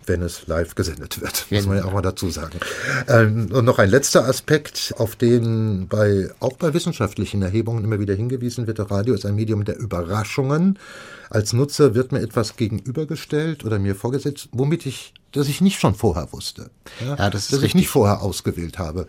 [0.06, 2.60] Wenn es live gesendet wird, muss man ja auch mal dazu sagen.
[3.08, 8.14] Ähm, und noch ein letzter Aspekt, auf den bei, auch bei wissenschaftlichen Erhebungen immer wieder
[8.14, 8.80] hingewiesen wird.
[8.92, 10.78] Radio ist ein Medium der Überraschungen.
[11.30, 15.96] Als Nutzer wird mir etwas gegenübergestellt oder mir vorgesetzt, womit ich, das ich nicht schon
[15.96, 16.70] vorher wusste.
[17.02, 17.76] Ja, Ja, das ist dass ich richtig.
[17.76, 19.08] nicht vorher ausgewählt habe.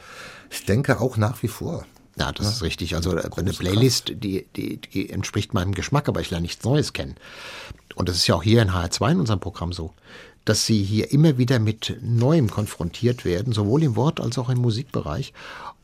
[0.51, 1.87] Ich denke auch nach wie vor.
[2.17, 2.95] Ja, das ist richtig.
[2.95, 7.17] Also eine Playlist, die, die, die entspricht meinem Geschmack, aber ich lerne nichts Neues kennen.
[7.97, 9.93] Und das ist ja auch hier in HR2 in unserem Programm so,
[10.45, 14.59] dass Sie hier immer wieder mit Neuem konfrontiert werden, sowohl im Wort als auch im
[14.59, 15.33] Musikbereich.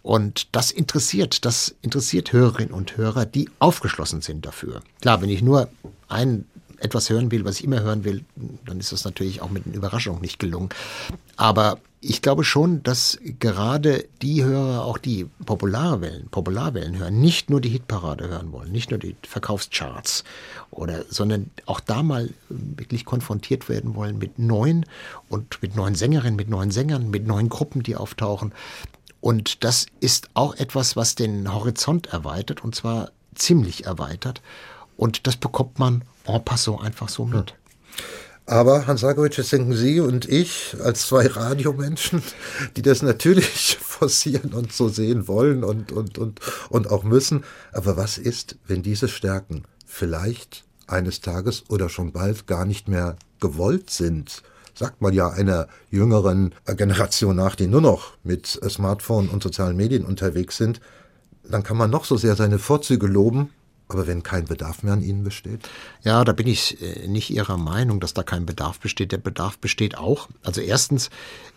[0.02, 4.82] Und das interessiert, das interessiert Hörerinnen und Hörer, die aufgeschlossen sind dafür.
[5.00, 5.68] Klar, wenn ich nur
[6.08, 6.44] ein
[6.80, 8.24] etwas hören will, was ich immer hören will,
[8.66, 10.70] dann ist das natürlich auch mit einer Überraschung nicht gelungen.
[11.36, 17.60] Aber ich glaube schon, dass gerade die Hörer, auch die Popularwellen, Popularwellen hören, nicht nur
[17.60, 20.24] die Hitparade hören wollen, nicht nur die Verkaufscharts
[20.70, 24.86] oder, sondern auch da mal wirklich konfrontiert werden wollen mit neuen
[25.28, 28.52] und mit neuen Sängerinnen, mit neuen Sängern, mit neuen Gruppen, die auftauchen.
[29.20, 34.40] Und das ist auch etwas, was den Horizont erweitert und zwar ziemlich erweitert.
[34.96, 36.02] Und das bekommt man
[36.34, 37.54] en passant einfach so mit.
[38.50, 42.20] Aber Hans Sargowitsch, jetzt denken Sie und ich als zwei Radiomenschen,
[42.76, 47.44] die das natürlich forcieren und so sehen wollen und, und, und, und auch müssen.
[47.72, 53.16] Aber was ist, wenn diese Stärken vielleicht eines Tages oder schon bald gar nicht mehr
[53.38, 54.42] gewollt sind?
[54.74, 60.04] Sagt man ja einer jüngeren Generation nach, die nur noch mit Smartphone und sozialen Medien
[60.04, 60.80] unterwegs sind,
[61.44, 63.50] dann kann man noch so sehr seine Vorzüge loben,
[63.94, 65.68] aber wenn kein Bedarf mehr an ihnen besteht?
[66.02, 69.12] Ja, da bin ich äh, nicht Ihrer Meinung, dass da kein Bedarf besteht.
[69.12, 70.28] Der Bedarf besteht auch.
[70.42, 71.10] Also erstens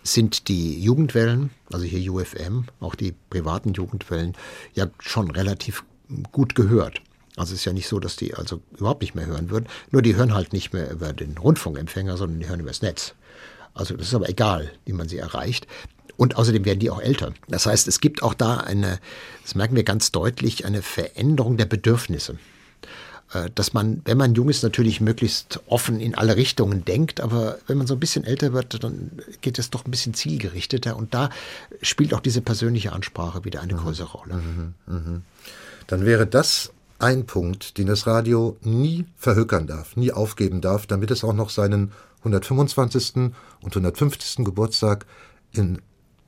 [0.04, 4.34] sind die Jugendwellen, also hier UFM, auch die privaten Jugendwellen,
[4.74, 5.84] ja schon relativ
[6.32, 7.02] gut gehört.
[7.36, 9.68] Also es ist ja nicht so, dass die also überhaupt nicht mehr hören würden.
[9.92, 13.16] Nur die hören halt nicht mehr über den Rundfunkempfänger, sondern die hören über das Netz.
[13.74, 15.66] Also das ist aber egal, wie man sie erreicht.
[16.18, 17.34] Und außerdem werden die auch älter.
[17.48, 19.00] Das heißt, es gibt auch da eine,
[19.42, 22.38] das merken wir ganz deutlich, eine Veränderung der Bedürfnisse.
[23.34, 27.58] Äh, Dass man, wenn man jung ist, natürlich möglichst offen in alle Richtungen denkt, aber
[27.68, 29.12] wenn man so ein bisschen älter wird, dann
[29.42, 31.30] geht es doch ein bisschen zielgerichteter und da
[31.82, 34.42] spielt auch diese persönliche Ansprache wieder eine größere Rolle.
[35.88, 41.12] dann wäre das ein Punkt, den das Radio nie verhökern darf, nie aufgeben darf, damit
[41.12, 43.16] es auch noch seinen 125.
[43.16, 44.46] und 150.
[44.46, 45.06] Geburtstag
[45.52, 45.82] in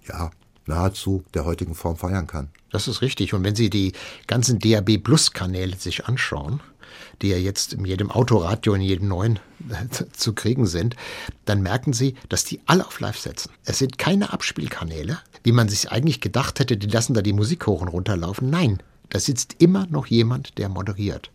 [0.08, 0.32] ja,
[0.66, 2.50] nahezu der heutigen Form feiern kann.
[2.72, 3.34] Das ist richtig.
[3.34, 3.94] Und wenn Sie die
[4.28, 6.62] ganzen DAB Plus Kanäle sich anschauen,
[7.22, 9.40] die ja jetzt in jedem Autoradio, in jedem neuen
[10.14, 10.96] zu kriegen sind,
[11.46, 13.52] dann merken Sie, dass die alle auf Live setzen.
[13.64, 17.68] Es sind keine Abspielkanäle, wie man sich eigentlich gedacht hätte, die lassen da die Musik
[17.68, 18.50] hoch und runter laufen.
[18.50, 21.32] Nein, da sitzt immer noch jemand, der moderiert.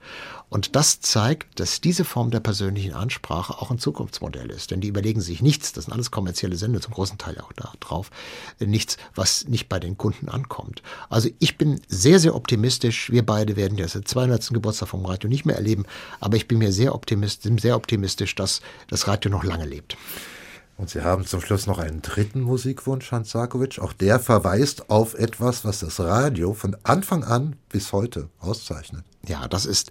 [0.50, 4.72] Und das zeigt, dass diese Form der persönlichen Ansprache auch ein Zukunftsmodell ist.
[4.72, 7.72] Denn die überlegen sich nichts, das sind alles kommerzielle Sender, zum großen Teil auch da
[7.78, 8.10] drauf,
[8.58, 10.82] nichts, was nicht bei den Kunden ankommt.
[11.08, 13.10] Also ich bin sehr, sehr optimistisch.
[13.10, 14.48] Wir beide werden das 200.
[14.48, 15.84] Geburtstag vom Radio nicht mehr erleben,
[16.18, 19.96] aber ich bin mir sehr optimistisch, sehr optimistisch, dass das Radio noch lange lebt.
[20.81, 23.78] Und Sie haben zum Schluss noch einen dritten Musikwunsch, Hans Sarkowitsch.
[23.81, 29.05] Auch der verweist auf etwas, was das Radio von Anfang an bis heute auszeichnet.
[29.28, 29.91] Ja, das ist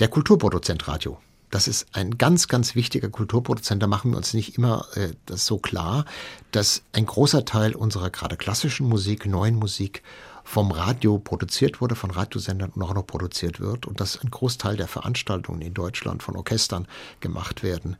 [0.00, 1.16] der Kulturproduzent Radio.
[1.48, 3.82] Das ist ein ganz, ganz wichtiger Kulturproduzent.
[3.82, 6.04] Da machen wir uns nicht immer äh, das so klar,
[6.50, 10.02] dass ein großer Teil unserer gerade klassischen Musik, neuen Musik
[10.44, 14.76] vom Radio produziert wurde, von Radiosendern und auch noch produziert wird und dass ein Großteil
[14.76, 16.86] der Veranstaltungen in Deutschland von Orchestern
[17.20, 17.96] gemacht werden,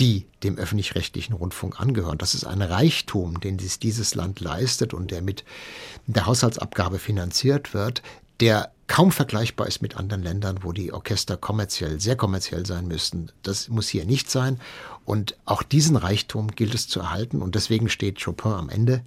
[0.00, 2.18] die dem öffentlich-rechtlichen Rundfunk angehören.
[2.18, 5.44] Das ist ein Reichtum, den dies, dieses Land leistet und der mit
[6.06, 8.02] der Haushaltsabgabe finanziert wird,
[8.40, 13.30] der kaum vergleichbar ist mit anderen Ländern, wo die Orchester kommerziell, sehr kommerziell sein müssten.
[13.42, 14.58] Das muss hier nicht sein.
[15.04, 17.42] Und auch diesen Reichtum gilt es zu erhalten.
[17.42, 19.04] Und deswegen steht Chopin am Ende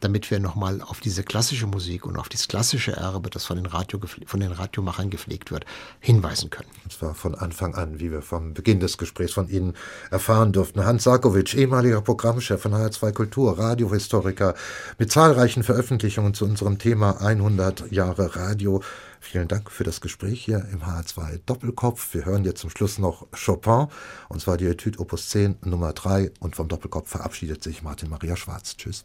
[0.00, 3.66] damit wir nochmal auf diese klassische Musik und auf das klassische Erbe, das von den,
[3.66, 5.64] Radio, von den Radiomachern gepflegt wird,
[6.00, 6.68] hinweisen können.
[6.84, 9.74] Und zwar von Anfang an, wie wir vom Beginn des Gesprächs von Ihnen
[10.10, 10.84] erfahren durften.
[10.84, 14.54] Hans Sarkovic, ehemaliger Programmchef von HR2 Kultur, Radiohistoriker,
[14.98, 18.82] mit zahlreichen Veröffentlichungen zu unserem Thema 100 Jahre Radio.
[19.20, 22.14] Vielen Dank für das Gespräch hier im H2 Doppelkopf.
[22.14, 23.88] Wir hören jetzt zum Schluss noch Chopin,
[24.28, 26.30] und zwar die Etude Opus 10 Nummer 3.
[26.38, 28.76] Und vom Doppelkopf verabschiedet sich Martin Maria Schwarz.
[28.76, 29.04] Tschüss.